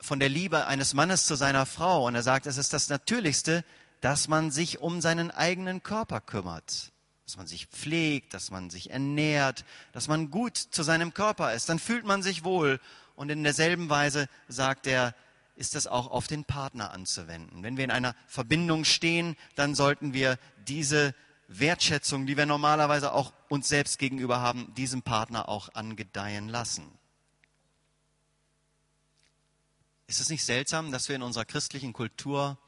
von 0.00 0.20
der 0.20 0.28
Liebe 0.28 0.68
eines 0.68 0.94
Mannes 0.94 1.26
zu 1.26 1.34
seiner 1.34 1.66
Frau 1.66 2.06
und 2.06 2.14
er 2.14 2.22
sagt, 2.22 2.46
es 2.46 2.56
ist 2.56 2.72
das 2.72 2.88
Natürlichste, 2.88 3.64
dass 4.00 4.28
man 4.28 4.52
sich 4.52 4.78
um 4.78 5.00
seinen 5.00 5.32
eigenen 5.32 5.82
Körper 5.82 6.20
kümmert, 6.20 6.92
dass 7.24 7.36
man 7.36 7.48
sich 7.48 7.66
pflegt, 7.66 8.32
dass 8.32 8.52
man 8.52 8.70
sich 8.70 8.90
ernährt, 8.90 9.64
dass 9.90 10.06
man 10.06 10.30
gut 10.30 10.56
zu 10.56 10.84
seinem 10.84 11.12
Körper 11.14 11.52
ist. 11.52 11.68
Dann 11.68 11.80
fühlt 11.80 12.06
man 12.06 12.22
sich 12.22 12.44
wohl 12.44 12.78
und 13.16 13.28
in 13.28 13.42
derselben 13.42 13.90
Weise 13.90 14.28
sagt 14.46 14.86
er, 14.86 15.16
ist 15.56 15.74
das 15.74 15.88
auch 15.88 16.12
auf 16.12 16.28
den 16.28 16.44
Partner 16.44 16.92
anzuwenden. 16.92 17.64
Wenn 17.64 17.76
wir 17.76 17.82
in 17.82 17.90
einer 17.90 18.14
Verbindung 18.28 18.84
stehen, 18.84 19.36
dann 19.56 19.74
sollten 19.74 20.12
wir 20.12 20.38
diese 20.58 21.12
Wertschätzung, 21.48 22.26
die 22.26 22.36
wir 22.36 22.46
normalerweise 22.46 23.12
auch 23.12 23.32
uns 23.48 23.68
selbst 23.68 23.98
gegenüber 23.98 24.40
haben, 24.40 24.74
diesem 24.74 25.02
Partner 25.02 25.48
auch 25.48 25.74
angedeihen 25.74 26.48
lassen. 26.48 26.86
Ist 30.08 30.20
es 30.20 30.28
nicht 30.28 30.44
seltsam, 30.44 30.92
dass 30.92 31.08
wir 31.08 31.16
in 31.16 31.22
unserer 31.22 31.44
christlichen 31.44 31.92
Kultur 31.92 32.58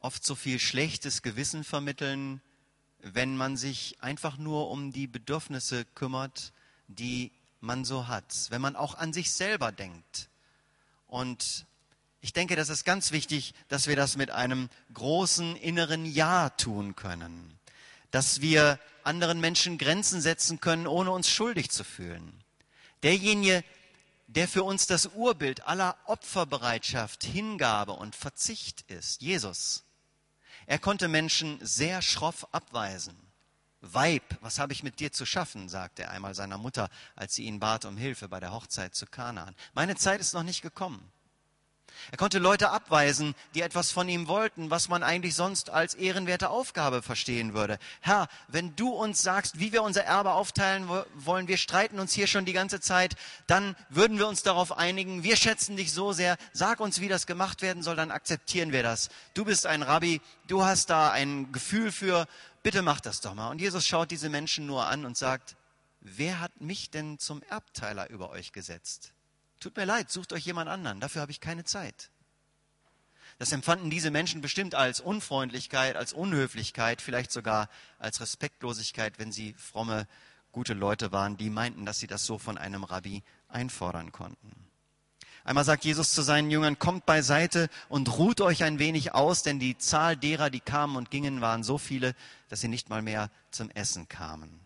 oft 0.00 0.24
so 0.24 0.34
viel 0.34 0.58
schlechtes 0.58 1.22
Gewissen 1.22 1.64
vermitteln, 1.64 2.40
wenn 3.00 3.36
man 3.36 3.56
sich 3.56 3.96
einfach 4.00 4.38
nur 4.38 4.70
um 4.70 4.92
die 4.92 5.06
Bedürfnisse 5.06 5.84
kümmert, 5.84 6.52
die 6.88 7.32
man 7.60 7.84
so 7.84 8.06
hat, 8.06 8.46
wenn 8.50 8.60
man 8.60 8.76
auch 8.76 8.94
an 8.94 9.12
sich 9.12 9.32
selber 9.32 9.72
denkt. 9.72 10.28
Und 11.06 11.66
ich 12.20 12.32
denke, 12.32 12.56
das 12.56 12.68
ist 12.68 12.84
ganz 12.84 13.12
wichtig, 13.12 13.54
dass 13.68 13.86
wir 13.86 13.96
das 13.96 14.16
mit 14.16 14.30
einem 14.30 14.68
großen 14.92 15.56
inneren 15.56 16.04
Ja 16.04 16.50
tun 16.50 16.96
können. 16.96 17.57
Dass 18.10 18.40
wir 18.40 18.78
anderen 19.02 19.40
Menschen 19.40 19.78
Grenzen 19.78 20.20
setzen 20.20 20.60
können, 20.60 20.86
ohne 20.86 21.10
uns 21.10 21.28
schuldig 21.28 21.70
zu 21.70 21.84
fühlen. 21.84 22.32
Derjenige, 23.02 23.64
der 24.26 24.46
für 24.46 24.62
uns 24.62 24.86
das 24.86 25.06
Urbild 25.06 25.66
aller 25.66 25.96
Opferbereitschaft, 26.04 27.24
Hingabe 27.24 27.92
und 27.92 28.14
Verzicht 28.14 28.82
ist, 28.90 29.22
Jesus. 29.22 29.84
Er 30.66 30.78
konnte 30.78 31.08
Menschen 31.08 31.58
sehr 31.62 32.02
schroff 32.02 32.46
abweisen. 32.52 33.16
Weib, 33.80 34.36
was 34.40 34.58
habe 34.58 34.72
ich 34.72 34.82
mit 34.82 35.00
dir 35.00 35.12
zu 35.12 35.24
schaffen, 35.24 35.68
sagte 35.68 36.02
er 36.02 36.10
einmal 36.10 36.34
seiner 36.34 36.58
Mutter, 36.58 36.90
als 37.14 37.34
sie 37.34 37.44
ihn 37.44 37.60
bat 37.60 37.84
um 37.84 37.96
Hilfe 37.96 38.28
bei 38.28 38.40
der 38.40 38.52
Hochzeit 38.52 38.94
zu 38.94 39.06
Kanaan. 39.06 39.54
Meine 39.72 39.96
Zeit 39.96 40.20
ist 40.20 40.34
noch 40.34 40.42
nicht 40.42 40.62
gekommen. 40.62 41.10
Er 42.10 42.16
konnte 42.16 42.38
Leute 42.38 42.70
abweisen, 42.70 43.34
die 43.54 43.60
etwas 43.60 43.90
von 43.90 44.08
ihm 44.08 44.28
wollten, 44.28 44.70
was 44.70 44.88
man 44.88 45.02
eigentlich 45.02 45.34
sonst 45.34 45.70
als 45.70 45.94
ehrenwerte 45.94 46.48
Aufgabe 46.48 47.02
verstehen 47.02 47.54
würde. 47.54 47.78
Herr, 48.00 48.28
wenn 48.48 48.74
du 48.76 48.90
uns 48.90 49.22
sagst, 49.22 49.58
wie 49.58 49.72
wir 49.72 49.82
unser 49.82 50.04
Erbe 50.04 50.32
aufteilen 50.32 50.88
wollen, 51.14 51.48
wir 51.48 51.58
streiten 51.58 51.98
uns 51.98 52.12
hier 52.12 52.26
schon 52.26 52.44
die 52.44 52.52
ganze 52.52 52.80
Zeit, 52.80 53.14
dann 53.46 53.76
würden 53.90 54.18
wir 54.18 54.26
uns 54.26 54.42
darauf 54.42 54.76
einigen, 54.76 55.22
wir 55.22 55.36
schätzen 55.36 55.76
dich 55.76 55.92
so 55.92 56.12
sehr, 56.12 56.36
sag 56.52 56.80
uns, 56.80 57.00
wie 57.00 57.08
das 57.08 57.26
gemacht 57.26 57.60
werden 57.60 57.82
soll, 57.82 57.96
dann 57.96 58.10
akzeptieren 58.10 58.72
wir 58.72 58.82
das. 58.82 59.10
Du 59.34 59.44
bist 59.44 59.66
ein 59.66 59.82
Rabbi, 59.82 60.20
du 60.46 60.64
hast 60.64 60.90
da 60.90 61.10
ein 61.10 61.52
Gefühl 61.52 61.92
für, 61.92 62.26
bitte 62.62 62.82
mach 62.82 63.00
das 63.00 63.20
doch 63.20 63.34
mal. 63.34 63.50
Und 63.50 63.60
Jesus 63.60 63.86
schaut 63.86 64.10
diese 64.10 64.28
Menschen 64.28 64.66
nur 64.66 64.86
an 64.86 65.04
und 65.04 65.16
sagt, 65.16 65.56
wer 66.00 66.40
hat 66.40 66.60
mich 66.60 66.90
denn 66.90 67.18
zum 67.18 67.42
Erbteiler 67.42 68.08
über 68.10 68.30
euch 68.30 68.52
gesetzt? 68.52 69.12
Tut 69.60 69.76
mir 69.76 69.84
leid, 69.84 70.10
sucht 70.10 70.32
euch 70.32 70.44
jemand 70.44 70.68
anderen, 70.68 71.00
dafür 71.00 71.22
habe 71.22 71.32
ich 71.32 71.40
keine 71.40 71.64
Zeit. 71.64 72.10
Das 73.38 73.52
empfanden 73.52 73.90
diese 73.90 74.10
Menschen 74.10 74.40
bestimmt 74.40 74.74
als 74.74 75.00
Unfreundlichkeit, 75.00 75.96
als 75.96 76.12
Unhöflichkeit, 76.12 77.00
vielleicht 77.00 77.30
sogar 77.30 77.68
als 77.98 78.20
Respektlosigkeit, 78.20 79.18
wenn 79.18 79.30
sie 79.30 79.54
fromme, 79.54 80.06
gute 80.50 80.74
Leute 80.74 81.12
waren, 81.12 81.36
die 81.36 81.50
meinten, 81.50 81.86
dass 81.86 81.98
sie 81.98 82.06
das 82.06 82.24
so 82.24 82.38
von 82.38 82.58
einem 82.58 82.82
Rabbi 82.82 83.22
einfordern 83.48 84.12
konnten. 84.12 84.52
Einmal 85.44 85.64
sagt 85.64 85.84
Jesus 85.84 86.12
zu 86.12 86.22
seinen 86.22 86.50
Jüngern, 86.50 86.78
kommt 86.78 87.06
beiseite 87.06 87.70
und 87.88 88.18
ruht 88.18 88.40
euch 88.40 88.64
ein 88.64 88.78
wenig 88.78 89.14
aus, 89.14 89.42
denn 89.42 89.58
die 89.58 89.78
Zahl 89.78 90.16
derer, 90.16 90.50
die 90.50 90.60
kamen 90.60 90.96
und 90.96 91.10
gingen, 91.10 91.40
waren 91.40 91.62
so 91.62 91.78
viele, 91.78 92.14
dass 92.48 92.60
sie 92.60 92.68
nicht 92.68 92.90
mal 92.90 93.02
mehr 93.02 93.30
zum 93.50 93.70
Essen 93.70 94.08
kamen. 94.08 94.60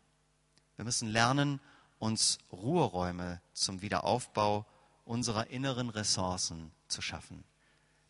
Wir 0.76 0.84
müssen 0.84 1.08
lernen, 1.08 1.60
uns 1.98 2.38
Ruheräume 2.50 3.40
zum 3.52 3.82
Wiederaufbau 3.82 4.66
unserer 5.04 5.48
inneren 5.48 5.90
Ressourcen 5.90 6.70
zu 6.88 7.02
schaffen. 7.02 7.44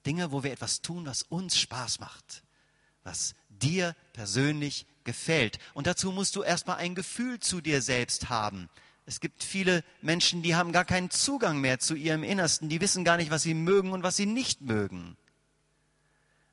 Dinge, 0.07 0.33
wo 0.33 0.43
wir 0.43 0.53
etwas 0.53 0.83
tun, 0.83 1.07
was 1.07 1.23
uns 1.23 1.57
Spaß 1.59 2.01
macht, 2.01 2.43
was 3.05 3.35
dir 3.49 3.95
persönlich 4.13 4.87
gefällt. 5.05 5.59
Und 5.75 5.87
dazu 5.87 6.13
musst 6.13 6.37
du 6.37 6.43
erstmal 6.43 6.77
ein 6.77 6.95
Gefühl 6.95 7.41
zu 7.41 7.61
dir 7.61 7.83
selbst 7.83 8.29
haben. 8.29 8.69
Es 9.05 9.21
gibt 9.21 9.43
viele 9.43 9.85
Menschen, 10.01 10.43
die 10.43 10.55
haben 10.55 10.73
gar 10.73 10.85
keinen 10.85 11.11
Zugang 11.11 11.61
mehr 11.61 11.79
zu 11.79 11.95
ihrem 11.95 12.23
Innersten, 12.23 12.69
die 12.69 12.81
wissen 12.81 13.05
gar 13.05 13.17
nicht, 13.17 13.31
was 13.31 13.43
sie 13.43 13.55
mögen 13.55 13.93
und 13.93 14.03
was 14.03 14.17
sie 14.17 14.27
nicht 14.27 14.61
mögen. 14.61 15.17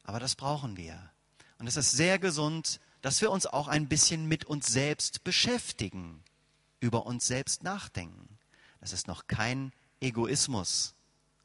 Aber 0.04 0.20
das 0.20 0.36
brauchen 0.36 0.76
wir. 0.76 1.12
Und 1.60 1.68
es 1.68 1.78
ist 1.78 1.92
sehr 1.92 2.18
gesund, 2.18 2.80
dass 3.02 3.22
wir 3.22 3.32
uns 3.32 3.46
auch 3.46 3.68
ein 3.68 3.88
bisschen 3.88 4.28
mit 4.28 4.46
uns 4.46 4.68
selbst 4.68 5.24
beschäftigen, 5.24 6.24
über 6.80 7.06
uns 7.06 7.28
selbst 7.28 7.64
nachdenken. 7.64 8.40
Das 8.82 8.94
ist 8.94 9.08
noch 9.08 9.28
kein 9.28 9.72
Egoismus 10.02 10.94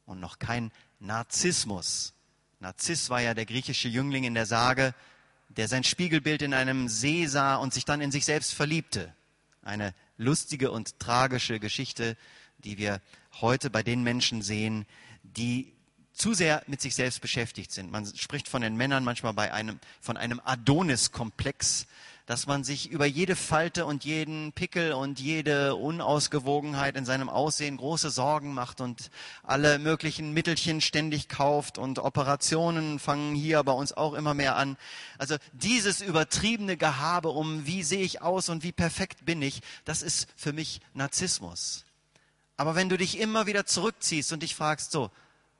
und 0.05 0.19
noch 0.19 0.39
kein 0.39 0.71
Narzissmus. 0.99 2.13
Narziss 2.59 3.09
war 3.09 3.21
ja 3.21 3.33
der 3.33 3.45
griechische 3.45 3.87
Jüngling 3.87 4.23
in 4.23 4.33
der 4.33 4.45
Sage, 4.45 4.93
der 5.49 5.67
sein 5.67 5.83
Spiegelbild 5.83 6.41
in 6.41 6.53
einem 6.53 6.87
See 6.87 7.27
sah 7.27 7.55
und 7.55 7.73
sich 7.73 7.85
dann 7.85 8.01
in 8.01 8.11
sich 8.11 8.25
selbst 8.25 8.53
verliebte. 8.53 9.13
Eine 9.61 9.93
lustige 10.17 10.71
und 10.71 10.99
tragische 10.99 11.59
Geschichte, 11.59 12.17
die 12.59 12.77
wir 12.77 13.01
heute 13.41 13.69
bei 13.69 13.83
den 13.83 14.03
Menschen 14.03 14.41
sehen, 14.41 14.85
die 15.23 15.73
zu 16.13 16.33
sehr 16.33 16.63
mit 16.67 16.81
sich 16.81 16.95
selbst 16.95 17.21
beschäftigt 17.21 17.71
sind. 17.71 17.91
Man 17.91 18.05
spricht 18.15 18.47
von 18.47 18.61
den 18.61 18.77
Männern 18.77 19.03
manchmal 19.03 19.33
bei 19.33 19.53
einem, 19.53 19.79
von 19.99 20.17
einem 20.17 20.41
Adonis-Komplex, 20.43 21.87
dass 22.25 22.47
man 22.47 22.63
sich 22.63 22.89
über 22.89 23.05
jede 23.05 23.35
Falte 23.35 23.85
und 23.85 24.03
jeden 24.03 24.51
Pickel 24.51 24.93
und 24.93 25.19
jede 25.19 25.75
Unausgewogenheit 25.75 26.95
in 26.95 27.05
seinem 27.05 27.29
Aussehen 27.29 27.77
große 27.77 28.09
Sorgen 28.09 28.53
macht 28.53 28.81
und 28.81 29.11
alle 29.43 29.77
möglichen 29.77 30.33
Mittelchen 30.33 30.81
ständig 30.81 31.29
kauft 31.29 31.77
und 31.77 31.99
Operationen 31.99 32.97
fangen 32.97 33.35
hier 33.35 33.63
bei 33.63 33.73
uns 33.73 33.93
auch 33.93 34.13
immer 34.13 34.33
mehr 34.33 34.55
an. 34.55 34.77
Also 35.19 35.35
dieses 35.53 36.01
übertriebene 36.01 36.77
Gehabe 36.77 37.29
um, 37.29 37.67
wie 37.67 37.83
sehe 37.83 38.03
ich 38.03 38.21
aus 38.21 38.49
und 38.49 38.63
wie 38.63 38.71
perfekt 38.71 39.25
bin 39.25 39.41
ich, 39.41 39.61
das 39.85 40.01
ist 40.01 40.27
für 40.35 40.53
mich 40.53 40.81
Narzissmus. 40.93 41.85
Aber 42.57 42.75
wenn 42.75 42.89
du 42.89 42.97
dich 42.97 43.19
immer 43.19 43.45
wieder 43.45 43.65
zurückziehst 43.65 44.33
und 44.33 44.41
dich 44.41 44.55
fragst, 44.55 44.91
so, 44.91 45.11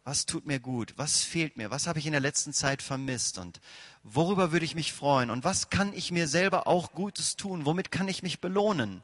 was 0.06 0.28
tut 0.28 0.46
mir 0.46 0.60
gut, 0.60 0.94
was 0.98 1.24
fehlt 1.24 1.58
mir, 1.58 1.72
was 1.72 1.88
habe 1.88 1.98
ich 1.98 2.06
in 2.06 2.12
der 2.12 2.22
letzten 2.22 2.54
Zeit 2.54 2.84
vermisst 2.84 3.40
und 3.40 3.60
worüber 4.04 4.52
würde 4.52 4.64
ich 4.64 4.76
mich 4.76 4.94
freuen 4.94 5.32
und 5.32 5.44
was 5.44 5.72
kann 5.72 5.92
ich 5.94 6.12
mir 6.12 6.28
selber 6.28 6.68
auch 6.68 6.92
Gutes 6.92 7.36
tun, 7.36 7.66
womit 7.66 7.92
kann 7.92 8.08
ich 8.08 8.22
mich 8.22 8.40
belohnen. 8.40 9.02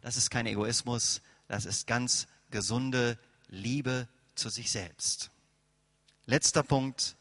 Das 0.00 0.16
ist 0.16 0.30
kein 0.30 0.46
Egoismus, 0.46 1.22
das 1.48 1.66
ist 1.66 1.88
ganz 1.88 2.28
gesunde 2.52 3.18
Liebe 3.48 4.06
zu 4.36 4.48
sich 4.48 4.70
selbst. 4.70 5.30
Letzter 6.24 6.62
Punkt. 6.62 7.16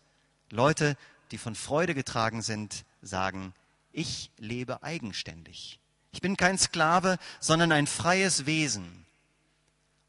Leute, 0.52 0.96
die 1.32 1.40
von 1.40 1.56
Freude 1.56 1.96
getragen 1.96 2.44
sind, 2.44 2.86
sagen, 3.02 3.54
ich 3.92 4.30
lebe 4.38 4.84
eigenständig. 4.84 5.80
Ich 6.12 6.22
bin 6.22 6.38
kein 6.38 6.60
Sklave, 6.60 7.18
sondern 7.40 7.72
ein 7.72 7.88
freies 7.88 8.46
Wesen. 8.46 9.06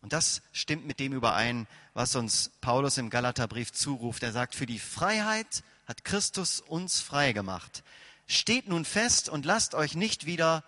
Und 0.01 0.13
das 0.13 0.43
stimmt 0.53 0.87
mit 0.87 1.01
dem 1.01 1.13
überein, 1.13 1.67
was 1.99 2.15
uns 2.15 2.53
Paulus 2.61 2.97
im 2.97 3.11
Galaterbrief 3.11 3.73
zuruft. 3.73 4.23
Er 4.23 4.31
sagt, 4.31 4.55
für 4.55 4.67
die 4.67 4.79
Freiheit 4.79 5.65
hat 5.85 6.05
Christus 6.05 6.61
uns 6.61 7.01
frei 7.01 7.33
gemacht. 7.33 7.83
Steht 8.29 8.69
nun 8.69 8.85
fest 8.85 9.29
und 9.29 9.45
lasst 9.45 9.75
euch 9.75 9.97
nicht 9.97 10.25
wieder 10.25 10.63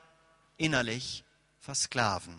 innerlich 0.56 1.22
versklaven. 1.60 2.34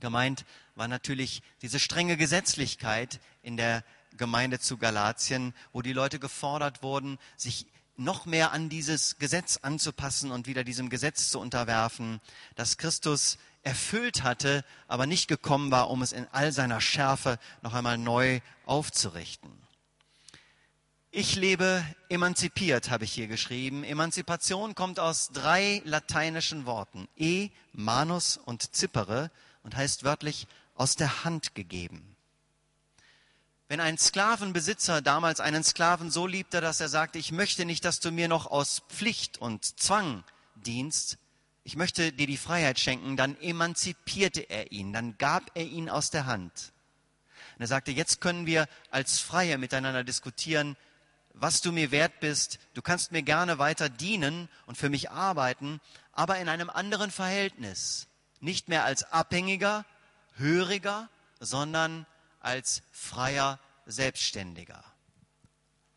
Gemeint 0.00 0.44
war 0.74 0.88
natürlich 0.88 1.40
diese 1.62 1.78
strenge 1.78 2.16
Gesetzlichkeit 2.16 3.20
in 3.42 3.56
der 3.56 3.84
Gemeinde 4.16 4.58
zu 4.58 4.76
Galatien, 4.76 5.54
wo 5.72 5.80
die 5.80 5.92
Leute 5.92 6.18
gefordert 6.18 6.82
wurden, 6.82 7.16
sich 7.36 7.68
noch 7.96 8.26
mehr 8.26 8.50
an 8.50 8.68
dieses 8.68 9.18
Gesetz 9.18 9.58
anzupassen 9.58 10.32
und 10.32 10.48
wieder 10.48 10.64
diesem 10.64 10.90
Gesetz 10.90 11.30
zu 11.30 11.38
unterwerfen, 11.38 12.20
das 12.56 12.76
Christus 12.76 13.38
erfüllt 13.64 14.22
hatte, 14.22 14.64
aber 14.86 15.06
nicht 15.06 15.26
gekommen 15.26 15.70
war, 15.70 15.90
um 15.90 16.02
es 16.02 16.12
in 16.12 16.28
all 16.30 16.52
seiner 16.52 16.80
Schärfe 16.80 17.38
noch 17.62 17.74
einmal 17.74 17.98
neu 17.98 18.40
aufzurichten. 18.66 19.50
Ich 21.10 21.36
lebe 21.36 21.84
emanzipiert, 22.08 22.90
habe 22.90 23.04
ich 23.04 23.12
hier 23.12 23.28
geschrieben. 23.28 23.84
Emanzipation 23.84 24.74
kommt 24.74 24.98
aus 24.98 25.30
drei 25.32 25.80
lateinischen 25.84 26.66
Worten. 26.66 27.08
E, 27.16 27.50
manus 27.72 28.36
und 28.36 28.74
zippere 28.74 29.30
und 29.62 29.76
heißt 29.76 30.02
wörtlich 30.02 30.48
aus 30.74 30.96
der 30.96 31.24
Hand 31.24 31.54
gegeben. 31.54 32.16
Wenn 33.68 33.80
ein 33.80 33.96
Sklavenbesitzer 33.96 35.02
damals 35.02 35.40
einen 35.40 35.64
Sklaven 35.64 36.10
so 36.10 36.26
liebte, 36.26 36.60
dass 36.60 36.80
er 36.80 36.88
sagte, 36.88 37.18
ich 37.18 37.32
möchte 37.32 37.64
nicht, 37.64 37.84
dass 37.84 38.00
du 38.00 38.10
mir 38.10 38.28
noch 38.28 38.46
aus 38.46 38.82
Pflicht 38.88 39.38
und 39.38 39.64
Zwang 39.80 40.24
dienst, 40.56 41.18
ich 41.64 41.76
möchte 41.76 42.12
dir 42.12 42.26
die 42.26 42.36
Freiheit 42.36 42.78
schenken, 42.78 43.16
dann 43.16 43.40
emanzipierte 43.40 44.42
er 44.42 44.70
ihn, 44.70 44.92
dann 44.92 45.16
gab 45.16 45.50
er 45.54 45.64
ihn 45.64 45.88
aus 45.88 46.10
der 46.10 46.26
Hand. 46.26 46.72
Und 47.54 47.62
er 47.62 47.66
sagte, 47.66 47.90
jetzt 47.90 48.20
können 48.20 48.46
wir 48.46 48.68
als 48.90 49.18
Freie 49.18 49.56
miteinander 49.56 50.04
diskutieren, 50.04 50.76
was 51.32 51.62
du 51.62 51.72
mir 51.72 51.90
wert 51.90 52.20
bist, 52.20 52.58
du 52.74 52.82
kannst 52.82 53.12
mir 53.12 53.22
gerne 53.22 53.58
weiter 53.58 53.88
dienen 53.88 54.48
und 54.66 54.76
für 54.76 54.90
mich 54.90 55.10
arbeiten, 55.10 55.80
aber 56.12 56.38
in 56.38 56.48
einem 56.48 56.70
anderen 56.70 57.10
Verhältnis, 57.10 58.08
nicht 58.40 58.68
mehr 58.68 58.84
als 58.84 59.02
Abhängiger, 59.04 59.84
Höriger, 60.36 61.08
sondern 61.40 62.06
als 62.40 62.82
freier 62.92 63.58
Selbstständiger. 63.86 64.84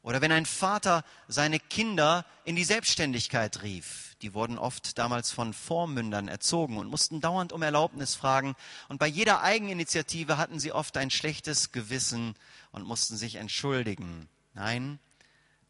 Oder 0.02 0.22
wenn 0.22 0.32
ein 0.32 0.46
Vater 0.46 1.04
seine 1.28 1.60
Kinder 1.60 2.26
in 2.46 2.56
die 2.56 2.64
Selbstständigkeit 2.64 3.64
rief, 3.64 4.07
die 4.22 4.34
wurden 4.34 4.58
oft 4.58 4.98
damals 4.98 5.32
von 5.32 5.54
Vormündern 5.54 6.28
erzogen 6.28 6.78
und 6.78 6.88
mussten 6.88 7.22
dauernd 7.22 7.54
um 7.54 7.62
Erlaubnis 7.62 8.16
fragen. 8.16 8.56
Und 8.90 8.98
bei 8.98 9.08
jeder 9.08 9.42
Eigeninitiative 9.42 10.38
hatten 10.38 10.60
sie 10.60 10.72
oft 10.72 10.98
ein 10.98 11.12
schlechtes 11.12 11.72
Gewissen 11.72 12.36
und 12.72 12.86
mussten 12.86 13.16
sich 13.18 13.36
entschuldigen. 13.36 14.28
Nein, 14.54 15.00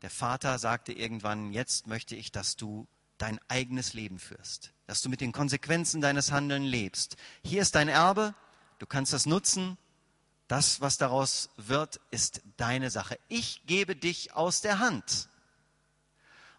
der 0.01 0.10
Vater 0.10 0.60
sagte 0.60 0.93
irgendwann, 0.93 1.51
jetzt 1.51 1.88
möchte 1.88 2.15
ich, 2.15 2.31
dass 2.31 2.55
du 2.55 2.88
dein 3.17 3.39
eigenes 3.47 3.93
Leben 3.93 4.19
führst, 4.19 4.73
dass 4.86 5.01
du 5.01 5.10
mit 5.10 5.21
den 5.21 5.31
Konsequenzen 5.31 6.01
deines 6.01 6.31
Handelns 6.31 6.69
lebst. 6.69 7.17
Hier 7.43 7.62
ist 7.62 7.75
dein 7.75 7.89
Erbe, 7.89 8.33
du 8.79 8.86
kannst 8.86 9.12
das 9.12 9.25
nutzen, 9.25 9.77
das, 10.47 10.79
was 10.79 10.97
daraus 10.97 11.49
wird, 11.57 11.99
ist 12.12 12.41
deine 12.55 12.89
Sache. 12.89 13.19
Ich 13.27 13.65
gebe 13.65 13.95
dich 13.95 14.33
aus 14.33 14.62
der 14.62 14.79
Hand. 14.79 15.27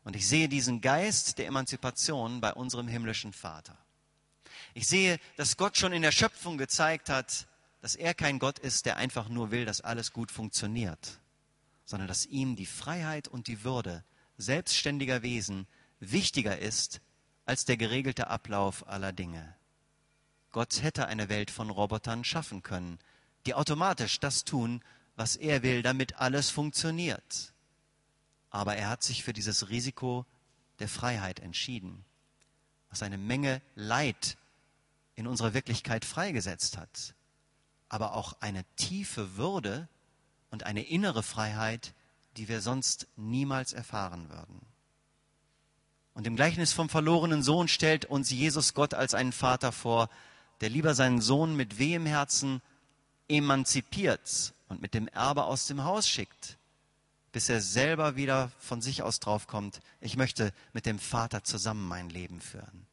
Und 0.09 0.16
ich 0.16 0.27
sehe 0.27 0.49
diesen 0.49 0.81
Geist 0.81 1.37
der 1.37 1.49
Emanzipation 1.49 2.40
bei 2.40 2.55
unserem 2.55 2.88
himmlischen 2.88 3.35
Vater. 3.35 3.77
Ich 4.73 4.88
sehe, 4.88 5.21
dass 5.37 5.59
Gott 5.59 5.77
schon 5.77 5.92
in 5.92 6.01
der 6.01 6.12
Schöpfung 6.12 6.57
gezeigt 6.57 7.11
hat, 7.11 7.47
dass 7.83 7.94
er 7.94 8.14
kein 8.14 8.38
Gott 8.38 8.59
ist, 8.59 8.87
der 8.87 8.97
einfach 8.97 9.29
nur 9.29 9.51
will, 9.51 9.66
dass 9.66 9.83
alles 9.83 10.14
gut 10.14 10.31
funktioniert, 10.31 11.21
sondern 11.85 12.09
dass 12.09 12.25
ihm 12.25 12.57
die 12.57 12.64
Freiheit 12.64 13.29
und 13.29 13.49
die 13.49 13.64
Würde 13.64 14.03
selbstständiger 14.38 15.21
Wesen 15.21 15.66
wichtiger 16.01 16.59
ist 16.59 17.03
als 17.44 17.66
der 17.66 17.77
geregelte 17.77 18.29
Ablauf 18.29 18.88
aller 18.88 19.12
Dinge. 19.12 19.57
Gott 20.53 20.83
hätte 20.83 21.07
eine 21.07 21.29
Welt 21.29 21.51
von 21.51 21.68
Robotern 21.68 22.25
schaffen 22.25 22.62
können, 22.62 22.99
die 23.44 23.53
automatisch 23.53 24.21
das 24.21 24.44
tun, 24.44 24.83
was 25.16 25.37
er 25.37 25.62
will, 25.62 25.83
damit 25.83 26.16
alles 26.16 26.49
funktioniert. 26.49 27.53
Aber 28.51 28.77
er 28.77 28.89
hat 28.89 29.03
sich 29.03 29.25
für 29.25 29.33
dieses 29.33 29.69
Risiko 29.69 30.25
der 30.79 30.89
Freiheit 30.89 31.41
entschieden, 31.41 32.05
was 32.91 33.03
eine 33.03 33.19
Menge 33.19 33.61
Leid 33.75 34.37
in 35.15 35.27
unserer 35.27 35.55
Wirklichkeit 35.55 36.05
freigesetzt 36.05 36.79
hat, 36.79 37.15
aber 37.89 38.15
auch 38.15 38.35
eine 38.41 38.65
tiefe 38.77 39.37
Würde 39.37 39.89
und 40.51 40.65
eine 40.65 40.83
innere 40.83 41.23
Freiheit, 41.23 41.93
die 42.37 42.49
wir 42.49 42.61
sonst 42.61 43.09
niemals 43.17 43.73
erfahren 43.73 44.31
würden. 44.31 44.61
Und 46.15 46.27
im 46.27 46.37
Gleichnis 46.37 46.73
vom 46.73 46.89
verlorenen 46.89 47.43
Sohn 47.43 47.69
stellt 47.69 48.05
uns 48.05 48.31
Jesus 48.31 48.75
Gott 48.75 48.95
als 48.95 49.15
einen 49.15 49.33
Vater 49.33 49.73
vor, 49.73 50.09
der 50.61 50.71
lieber 50.71 50.95
seinen 50.95 51.21
Sohn 51.21 51.55
mit 51.55 51.79
wehem 51.79 52.07
Herzen 52.07 52.61
emanzipiert 53.29 54.53
und 54.69 54.83
mit 54.83 54.95
dem 54.95 55.09
Erbe 55.09 55.45
aus 55.45 55.67
dem 55.67 55.85
Haus 55.85 56.09
schickt, 56.09 56.58
bis 57.33 57.49
er 57.49 57.61
selber 57.61 58.17
wieder 58.17 58.51
von 58.59 58.81
sich 58.81 59.03
aus 59.03 59.21
draufkommt, 59.21 59.81
ich 60.01 60.17
möchte 60.17 60.53
mit 60.73 60.87
dem 60.87 60.99
Vater 60.99 61.45
zusammen 61.45 61.87
mein 61.87 62.09
Leben 62.09 62.41
führen 62.41 62.87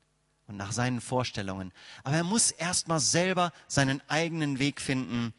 und 0.47 0.57
nach 0.57 0.71
seinen 0.71 1.01
Vorstellungen. 1.01 1.71
Aber 2.03 2.15
er 2.15 2.23
muss 2.23 2.51
erstmal 2.51 2.99
selber 2.99 3.51
seinen 3.67 4.01
eigenen 4.07 4.59
Weg 4.59 4.81
finden. 4.81 5.33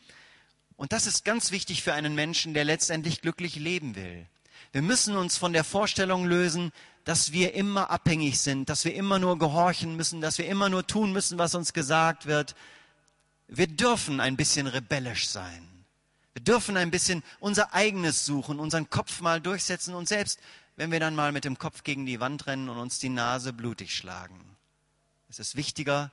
Und 0.76 0.92
das 0.92 1.06
ist 1.06 1.24
ganz 1.24 1.50
wichtig 1.50 1.82
für 1.82 1.94
einen 1.94 2.14
Menschen, 2.14 2.54
der 2.54 2.64
letztendlich 2.64 3.20
glücklich 3.20 3.56
leben 3.56 3.94
will. 3.94 4.26
Wir 4.72 4.82
müssen 4.82 5.16
uns 5.16 5.36
von 5.36 5.52
der 5.52 5.64
Vorstellung 5.64 6.26
lösen, 6.26 6.72
dass 7.04 7.32
wir 7.32 7.54
immer 7.54 7.90
abhängig 7.90 8.40
sind, 8.40 8.68
dass 8.68 8.84
wir 8.84 8.94
immer 8.94 9.18
nur 9.18 9.38
gehorchen 9.38 9.96
müssen, 9.96 10.20
dass 10.20 10.38
wir 10.38 10.48
immer 10.48 10.68
nur 10.68 10.86
tun 10.86 11.12
müssen, 11.12 11.38
was 11.38 11.54
uns 11.54 11.72
gesagt 11.72 12.26
wird, 12.26 12.56
wir 13.48 13.68
dürfen 13.68 14.20
ein 14.20 14.36
bisschen 14.36 14.66
rebellisch 14.66 15.28
sein. 15.28 15.75
Wir 16.36 16.42
dürfen 16.42 16.76
ein 16.76 16.90
bisschen 16.90 17.22
unser 17.40 17.72
eigenes 17.72 18.26
suchen, 18.26 18.60
unseren 18.60 18.90
Kopf 18.90 19.22
mal 19.22 19.40
durchsetzen 19.40 19.94
und 19.94 20.06
selbst, 20.06 20.38
wenn 20.76 20.92
wir 20.92 21.00
dann 21.00 21.14
mal 21.14 21.32
mit 21.32 21.46
dem 21.46 21.56
Kopf 21.56 21.82
gegen 21.82 22.04
die 22.04 22.20
Wand 22.20 22.46
rennen 22.46 22.68
und 22.68 22.76
uns 22.76 22.98
die 22.98 23.08
Nase 23.08 23.54
blutig 23.54 23.96
schlagen. 23.96 24.38
Es 25.30 25.38
ist 25.38 25.56
wichtiger, 25.56 26.12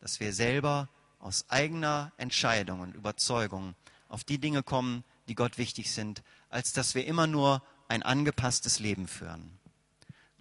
dass 0.00 0.18
wir 0.18 0.32
selber 0.32 0.88
aus 1.20 1.44
eigener 1.50 2.10
Entscheidung 2.16 2.80
und 2.80 2.96
Überzeugung 2.96 3.76
auf 4.08 4.24
die 4.24 4.38
Dinge 4.38 4.64
kommen, 4.64 5.04
die 5.28 5.36
Gott 5.36 5.56
wichtig 5.56 5.92
sind, 5.92 6.24
als 6.48 6.72
dass 6.72 6.96
wir 6.96 7.06
immer 7.06 7.28
nur 7.28 7.62
ein 7.86 8.02
angepasstes 8.02 8.80
Leben 8.80 9.06
führen. 9.06 9.56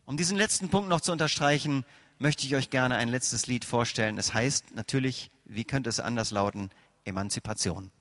Um 0.05 0.17
diesen 0.17 0.37
letzten 0.37 0.69
Punkt 0.69 0.89
noch 0.89 1.01
zu 1.01 1.11
unterstreichen, 1.11 1.85
möchte 2.17 2.47
ich 2.47 2.55
euch 2.55 2.71
gerne 2.71 2.95
ein 2.95 3.09
letztes 3.09 3.45
Lied 3.45 3.63
vorstellen. 3.63 4.17
Es 4.17 4.33
heißt 4.33 4.73
natürlich, 4.73 5.29
wie 5.45 5.65
könnte 5.65 5.91
es 5.91 5.99
anders 5.99 6.31
lauten, 6.31 6.71
Emanzipation. 7.05 7.91